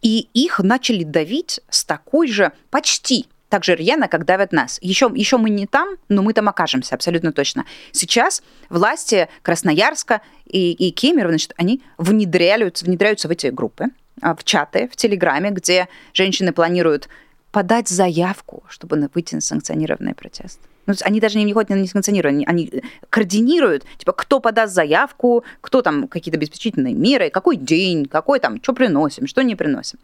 [0.00, 4.78] И их начали давить с такой же почти так же рьяно, как давят нас.
[4.82, 7.64] Еще, еще мы не там, но мы там окажемся, абсолютно точно.
[7.92, 13.86] Сейчас власти Красноярска и, и Кемерово, значит, они внедряются, внедряются в эти группы,
[14.20, 17.08] а, в чаты, в Телеграме, где женщины планируют
[17.56, 20.60] подать заявку, чтобы выйти на санкционированный протест.
[20.84, 26.06] Ну, они даже не ходят на несанкционированные, они, координируют, типа, кто подаст заявку, кто там
[26.06, 29.98] какие-то обеспечительные меры, какой день, какой там, что приносим, что не приносим.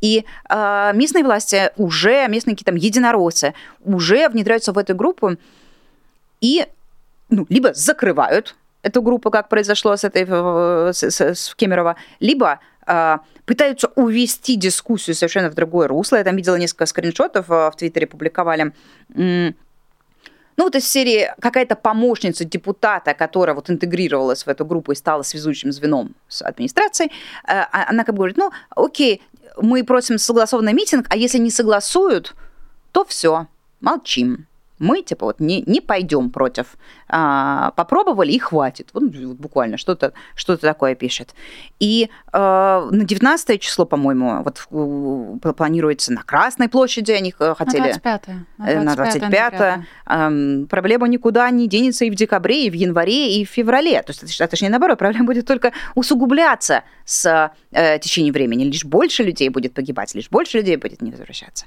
[0.00, 5.36] И э, местные власти уже, местные какие-то там единороссы уже внедряются в эту группу
[6.40, 6.66] и
[7.30, 12.58] ну, либо закрывают эту группу, как произошло с этой с, с, с Кемерово, либо
[13.44, 16.16] пытаются увести дискуссию совершенно в другое русло.
[16.16, 18.72] Я там видела несколько скриншотов в Твиттере публиковали.
[20.58, 25.22] Ну, вот из серии какая-то помощница депутата, которая вот интегрировалась в эту группу и стала
[25.22, 27.12] связующим звеном с администрацией,
[27.44, 29.22] а, она как бы говорит, ну, окей,
[29.56, 32.34] мы просим согласованный митинг, а если не согласуют,
[32.90, 33.46] то все,
[33.80, 34.48] молчим
[34.78, 36.76] мы типа вот не, не пойдем против.
[37.08, 38.90] А, попробовали и хватит.
[38.92, 41.34] Вот, буквально что-то что такое пишет.
[41.80, 47.94] И а, на 19 число, по-моему, вот планируется на Красной площади, они хотели...
[48.58, 49.82] На 25 На 25 -е.
[50.06, 50.30] А,
[50.68, 54.02] проблема никуда не денется и в декабре, и в январе, и в феврале.
[54.02, 58.64] То есть, точнее, наоборот, проблема будет только усугубляться с э, течением времени.
[58.64, 61.66] Лишь больше людей будет погибать, лишь больше людей будет не возвращаться.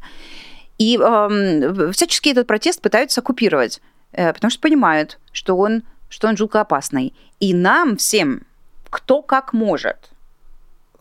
[0.82, 3.82] И э, всячески этот протест пытаются оккупировать,
[4.14, 7.14] э, потому что понимают, что он, что он жутко опасный.
[7.40, 8.42] И нам всем,
[8.90, 10.10] кто как может,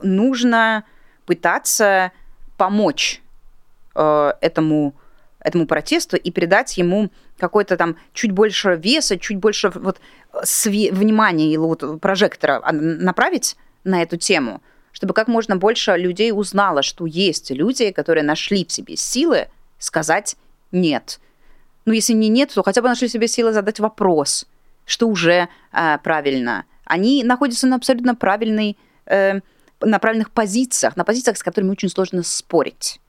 [0.02, 0.84] нужно
[1.24, 2.12] пытаться
[2.58, 3.22] помочь
[3.94, 4.94] э, этому,
[5.38, 7.08] этому протесту и придать ему
[7.38, 9.98] какой-то там чуть больше веса, чуть больше вот
[10.42, 14.60] све- внимания или вот прожектора направить на эту тему,
[14.92, 19.48] чтобы как можно больше людей узнало, что есть люди, которые нашли в себе силы
[19.80, 20.36] сказать
[20.70, 21.18] «нет».
[21.86, 24.46] Ну, если не «нет», то хотя бы нашли себе силы задать вопрос,
[24.84, 26.64] что уже э, правильно.
[26.84, 29.40] Они находятся на абсолютно правильной, э,
[29.80, 33.00] на правильных позициях, на позициях, с которыми очень сложно спорить.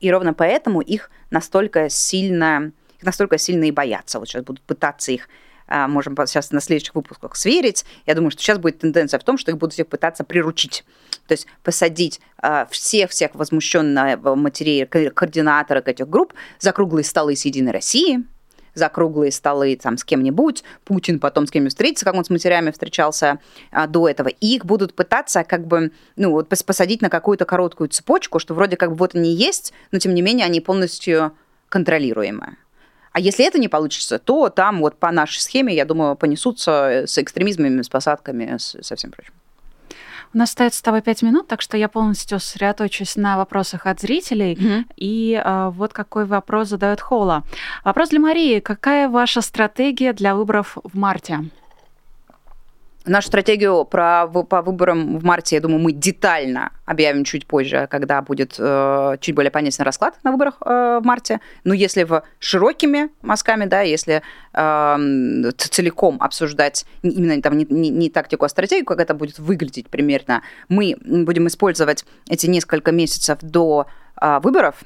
[0.00, 4.18] И ровно поэтому их настолько сильно, их настолько сильно и боятся.
[4.18, 5.28] Вот сейчас будут пытаться их
[5.68, 7.84] можем сейчас на следующих выпусках сверить.
[8.06, 10.84] Я думаю, что сейчас будет тенденция в том, что их будут всех пытаться приручить.
[11.26, 12.20] То есть посадить
[12.70, 18.24] всех-всех возмущенных матерей, координаторов этих групп за круглые столы с «Единой России»,
[18.74, 22.70] за круглые столы там с кем-нибудь, Путин потом с кем-нибудь встретится, как он с матерями
[22.70, 23.38] встречался
[23.70, 27.88] а, до этого, и их будут пытаться как бы, ну, вот посадить на какую-то короткую
[27.88, 31.32] цепочку, что вроде как бы вот они есть, но тем не менее они полностью
[31.68, 32.56] контролируемые
[33.14, 37.16] А если это не получится, то там вот по нашей схеме, я думаю, понесутся с
[37.16, 39.32] экстремизмами, с посадками, с, со всем прочим.
[40.34, 44.00] У нас остается с тобой пять минут, так что я полностью сосредоточусь на вопросах от
[44.00, 44.54] зрителей.
[44.54, 44.84] Mm-hmm.
[44.96, 47.44] И а, вот какой вопрос задает Холла.
[47.84, 48.58] Вопрос для Марии.
[48.58, 51.38] Какая ваша стратегия для выборов в марте?
[53.06, 58.22] Нашу стратегию про, по выборам в марте, я думаю, мы детально объявим чуть позже, когда
[58.22, 61.40] будет э, чуть более понятен расклад на выборах э, в марте.
[61.64, 64.22] Ну, если в широкими мазками, да, если
[64.54, 69.90] э, целиком обсуждать именно там, не, не, не тактику, а стратегию, как это будет выглядеть
[69.90, 70.40] примерно,
[70.70, 73.86] мы будем использовать эти несколько месяцев до
[74.18, 74.76] э, выборов,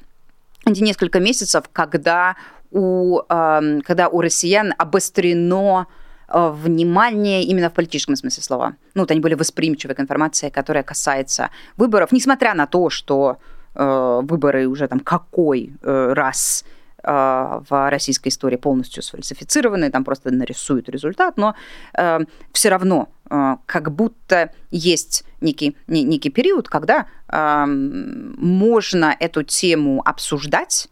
[0.67, 2.35] эти несколько месяцев, когда
[2.73, 5.87] у, э, когда у россиян обострено
[6.29, 8.77] внимание именно в политическом смысле слова.
[8.95, 13.39] Ну, вот они были восприимчивы к информации, которая касается выборов, несмотря на то, что
[13.75, 16.65] э, выборы уже там какой э, раз
[17.03, 21.55] э, в российской истории полностью сфальсифицированы, там просто нарисуют результат, но
[21.97, 22.19] э,
[22.53, 30.03] все равно э, как будто есть некий, не, некий период, когда э, можно эту тему
[30.05, 30.89] обсуждать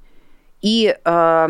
[0.62, 1.48] и э,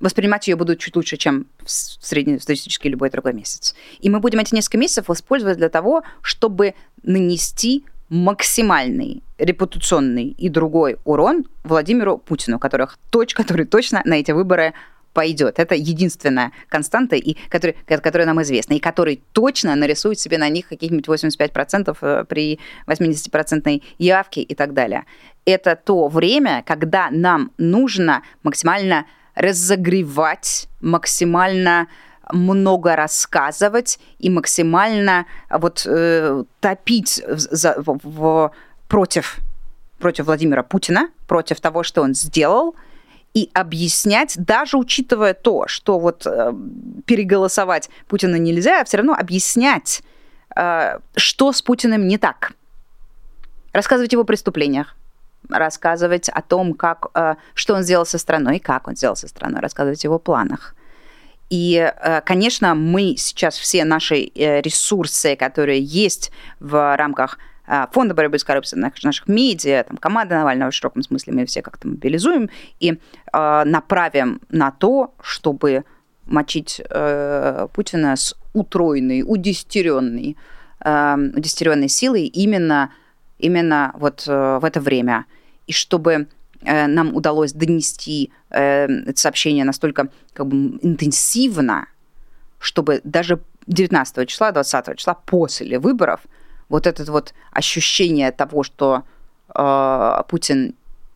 [0.00, 3.74] воспринимать ее будут чуть лучше, чем в среднестатистический любой другой месяц.
[4.00, 10.98] И мы будем эти несколько месяцев использовать для того, чтобы нанести максимальный репутационный и другой
[11.04, 14.74] урон Владимиру Путину, которых, точ, который точно на эти выборы
[15.12, 15.58] пойдет.
[15.58, 20.68] Это единственная константа, и который, которая нам известна, и который точно нарисует себе на них
[20.68, 25.04] каких-нибудь 85% э, при 80% явке и так далее.
[25.44, 31.88] Это то время, когда нам нужно максимально разогревать, максимально
[32.32, 38.52] много рассказывать и максимально вот э, топить за, в, в,
[38.88, 39.38] против,
[39.98, 42.76] против Владимира Путина, против того, что он сделал,
[43.34, 46.52] и объяснять, даже учитывая то, что вот э,
[47.06, 50.02] переголосовать Путина нельзя, а все равно объяснять,
[50.56, 52.52] э, что с Путиным не так.
[53.72, 54.96] Рассказывать его преступлениях,
[55.48, 59.60] рассказывать о том, как, э, что он сделал со страной, как он сделал со страной,
[59.60, 60.74] рассказывать о его планах.
[61.48, 66.30] И, э, конечно, мы сейчас все наши э, ресурсы, которые есть
[66.60, 67.38] в рамках
[67.92, 71.86] фонда борьбы с коррупцией, наших медиа, там, команда Навального в широком смысле, мы все как-то
[71.86, 72.98] мобилизуем и
[73.32, 75.84] направим на то, чтобы
[76.26, 76.82] мочить
[77.72, 80.36] Путина с утроенной, удестеренной,
[80.80, 82.90] удестеренной силой именно
[83.40, 85.26] именно вот э, в это время.
[85.66, 86.28] И чтобы
[86.62, 91.86] э, нам удалось донести э, это сообщение настолько как бы, интенсивно,
[92.58, 96.20] чтобы даже 19 числа, 20 числа после выборов
[96.68, 99.02] вот это вот ощущение того, что
[99.54, 100.74] э, Путин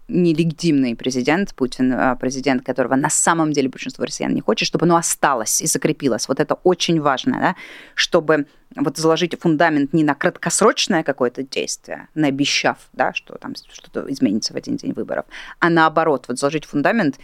[0.09, 4.96] нелегитимный президент, Путин а, президент, которого на самом деле большинство россиян не хочет, чтобы оно
[4.96, 6.28] осталось и закрепилось.
[6.28, 7.57] Вот это очень важно, да?
[7.94, 8.46] чтобы
[8.76, 14.57] вот заложить фундамент не на краткосрочное какое-то действие, наобещав, да, что там что-то изменится в
[14.57, 15.24] один день выборов,
[15.59, 17.18] а наоборот, вот заложить фундамент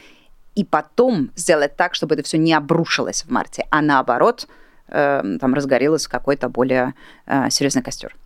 [0.54, 4.48] и потом сделать так, чтобы это все не обрушилось в марте, а наоборот,
[4.88, 6.94] э, там разгорелось какой-то более
[7.26, 8.16] э, серьезный костер.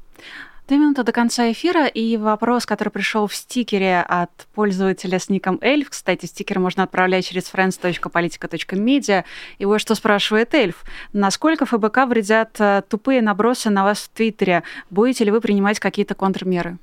[0.67, 5.59] Две минуты до конца эфира, и вопрос, который пришел в стикере от пользователя с ником
[5.61, 5.91] Эльф.
[5.91, 9.25] Кстати, стикер можно отправлять через friends.politica.media.
[9.59, 10.85] И вот что спрашивает Эльф.
[11.13, 14.63] Насколько ФБК вредят э, тупые набросы на вас в Твиттере?
[14.89, 16.79] Будете ли вы принимать какие-то контрмеры?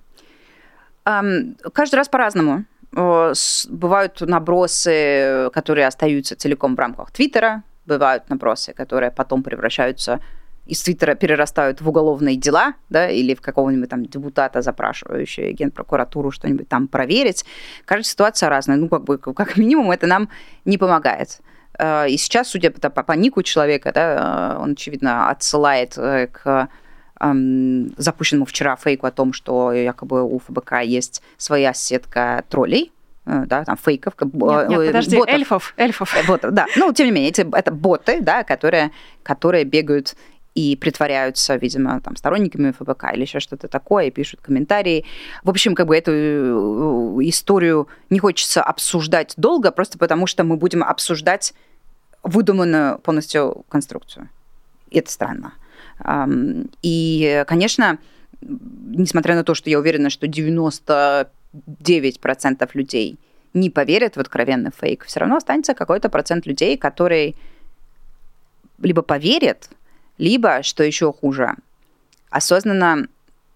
[1.03, 2.65] Um, каждый раз по-разному.
[2.91, 10.19] Бывают набросы, которые остаются целиком в рамках Твиттера, бывают набросы, которые потом превращаются
[10.65, 16.69] из Твиттера перерастают в уголовные дела, да, или в какого-нибудь там депутата, запрашивающего генпрокуратуру что-нибудь
[16.69, 17.45] там проверить.
[17.85, 18.77] Каждая ситуация разная.
[18.77, 20.29] Ну, как бы, как минимум, это нам
[20.65, 21.41] не помогает.
[21.77, 26.27] Э, и сейчас, судя по, по, по нику человека, да, э, он, очевидно, отсылает э,
[26.27, 26.69] к
[27.19, 32.91] эм, запущенному вчера фейку о том, что якобы у ФБК есть своя сетка троллей,
[33.25, 34.13] да, там фейков.
[34.19, 35.33] Нет, нет подожди, ботов.
[35.33, 36.15] эльфов, эльфов.
[36.27, 36.65] Ботов, да.
[36.75, 38.91] Ну, тем не менее, эти, это боты, да, которые,
[39.23, 40.15] которые бегают
[40.53, 45.05] и притворяются, видимо, там, сторонниками ФБК или еще что-то такое, и пишут комментарии.
[45.43, 50.57] В общем, как бы эту э, историю не хочется обсуждать долго, просто потому что мы
[50.57, 51.53] будем обсуждать
[52.23, 54.29] выдуманную полностью конструкцию.
[54.89, 55.53] И это странно.
[56.81, 57.97] И, конечно,
[58.41, 61.27] несмотря на то, что я уверена, что 99%
[62.73, 63.19] людей
[63.53, 67.35] не поверят в откровенный фейк, все равно останется какой-то процент людей, которые
[68.79, 69.69] либо поверят
[70.21, 71.55] либо, что еще хуже,
[72.29, 73.07] осознанно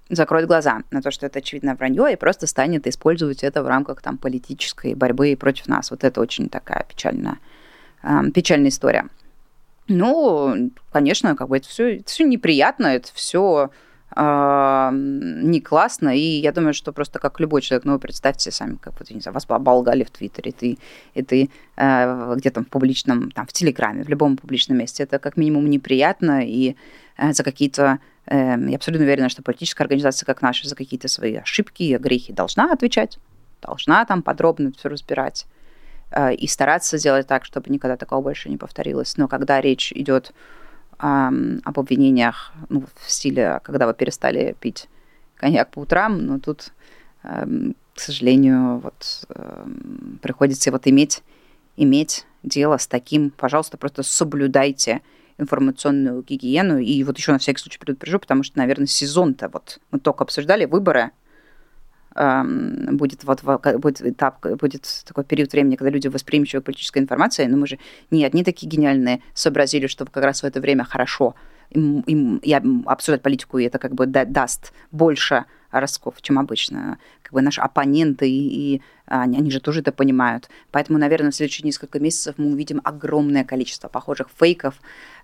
[0.09, 4.01] закроет глаза на то, что это очевидно вранье, и просто станет использовать это в рамках
[4.01, 5.91] там, политической борьбы против нас.
[5.91, 7.38] Вот это очень такая печальная
[8.34, 9.07] печальная история.
[9.88, 13.76] Ну, конечно, как бы это все, это все неприятно, это все э,
[14.18, 18.93] не классно, и я думаю, что просто как любой человек, ну, вы представьте сами, как
[18.99, 20.78] вот, не знаю, вас оболгали в Твиттере, ты,
[21.13, 25.36] и ты э, где-то в публичном, там, в Телеграме, в любом публичном месте, это как
[25.36, 26.78] минимум неприятно, и
[27.18, 31.36] э, за какие-то э, я абсолютно уверена, что политическая организация, как наша, за какие-то свои
[31.36, 33.20] ошибки и грехи должна отвечать,
[33.61, 35.45] должна там подробно все разбирать.
[36.11, 39.18] Э, и стараться сделать так, чтобы никогда такого больше не повторилось.
[39.18, 40.34] Но когда речь идет
[40.98, 44.88] об обвинениях ну, в стиле, когда вы перестали пить
[45.36, 46.72] коньяк по утрам, но тут,
[47.22, 49.28] к сожалению, вот
[50.22, 51.24] приходится вот иметь,
[51.76, 55.02] иметь дело с таким, пожалуйста, просто соблюдайте
[55.38, 56.78] информационную гигиену.
[56.80, 60.66] И вот еще на всякий случай предупрежу, потому что, наверное, сезон-то вот мы только обсуждали
[60.66, 61.12] выборы,
[62.16, 67.57] будет вот будет этап, будет такой период времени, когда люди восприимчивы к политической информации, но
[67.57, 67.78] мы же
[68.09, 71.36] не одни такие гениальные сообразили, что как раз в это время хорошо
[71.72, 72.53] им, им, и
[72.86, 76.97] обсуждать политику, и это как бы да, даст больше ростков, чем обычно.
[77.22, 80.49] Как бы наши оппоненты, и, и они, они же тоже это понимают.
[80.72, 84.76] Поэтому, наверное, в следующие несколько месяцев мы увидим огромное количество похожих фейков,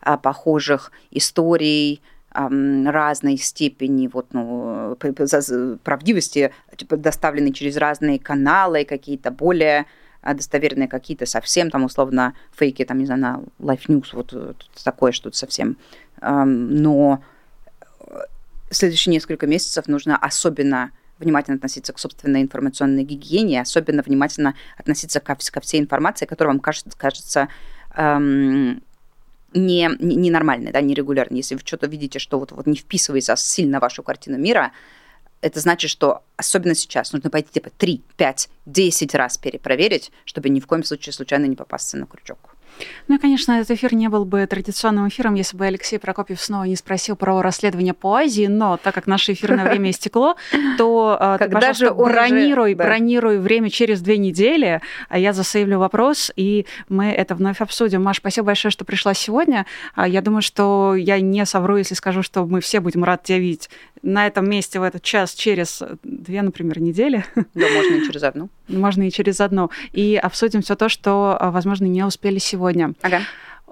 [0.02, 2.02] а, похожих историй,
[2.34, 4.98] разной степени вот, ну,
[5.84, 9.86] правдивости, типа, доставлены через разные каналы, какие-то более
[10.22, 14.54] а, достоверные, какие-то совсем там условно фейки, там, не знаю, на Life News, вот э,
[14.84, 15.78] такое что-то совсем.
[16.22, 17.24] Но
[18.00, 18.20] э,
[18.70, 25.36] следующие несколько месяцев нужно особенно внимательно относиться к собственной информационной гигиене, особенно внимательно относиться ко,
[25.36, 27.48] ко всей информации, которая вам кажется, кажется
[29.54, 31.38] не, не, ненормальный, да, нерегулярный.
[31.38, 34.72] Если вы что-то видите, что вот, вот не вписывается сильно в вашу картину мира,
[35.42, 40.60] это значит, что особенно сейчас нужно пойти типа 3, 5, 10 раз перепроверить, чтобы ни
[40.60, 42.56] в коем случае случайно не попасться на крючок.
[43.08, 46.64] Ну и, конечно, этот эфир не был бы традиционным эфиром, если бы Алексей Прокопьев снова
[46.64, 50.36] не спросил про расследование по Азии, но так как наше эфирное время истекло,
[50.78, 56.66] то а, ты, пожалуйста, бронируй, бронируй время через две недели, а я засейвлю вопрос, и
[56.90, 58.04] мы это вновь обсудим.
[58.04, 59.66] Маш, спасибо большое, что пришла сегодня.
[59.96, 63.40] А, я думаю, что я не совру, если скажу, что мы все будем рады тебя
[63.40, 63.70] видеть
[64.02, 67.24] на этом месте в этот час через две, например, недели.
[67.36, 68.50] Да, можно через одну.
[68.72, 69.70] Можно и через одну.
[69.92, 72.94] И обсудим все то, что, а, возможно, не успели сегодня.
[73.02, 73.22] Ага.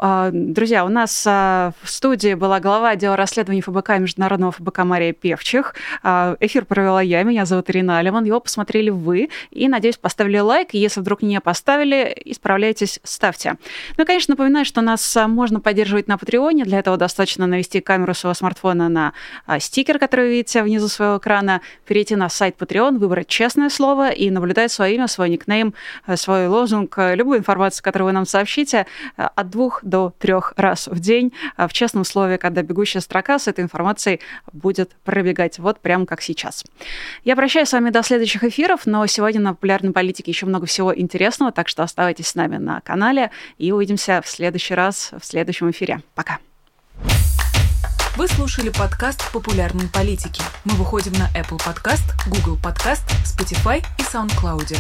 [0.02, 5.12] А, друзья, у нас а, в студии была глава отдела расследований ФБК Международного ФБК Мария
[5.12, 5.76] Певчих.
[6.04, 8.24] А, эфир провела я, меня зовут Ирина Алиман.
[8.24, 10.70] Его посмотрели вы и, надеюсь, поставили лайк.
[10.72, 13.58] Если вдруг не поставили, исправляйтесь, ставьте.
[13.98, 16.64] Ну и, конечно, напоминаю, что нас можно поддерживать на Патреоне.
[16.64, 19.14] Для этого достаточно навести камеру своего смартфона на
[19.60, 24.30] стикер, который вы видите внизу своего экрана, перейти на сайт Patreon, выбрать честное слово и
[24.30, 25.74] наблюдать свое имя, свой никнейм,
[26.16, 28.86] свой лозунг, любую информацию, которую вы нам сообщите,
[29.18, 33.48] от двух до трех раз в день а в честном слове, когда бегущая строка с
[33.48, 34.20] этой информацией
[34.54, 36.64] будет пробегать, вот прямо как сейчас.
[37.24, 40.98] Я прощаюсь с вами до следующих эфиров, но сегодня на популярной политике еще много всего
[40.98, 45.72] интересного, так что оставайтесь с нами на канале и увидимся в следующий раз в следующем
[45.72, 46.02] эфире.
[46.16, 46.40] Пока.
[48.16, 50.42] Вы слушали подкаст «Популярной политики».
[50.66, 54.76] Мы выходим на Apple Podcast, Google Podcast, Spotify и SoundCloud.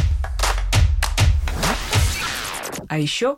[2.89, 3.37] А еще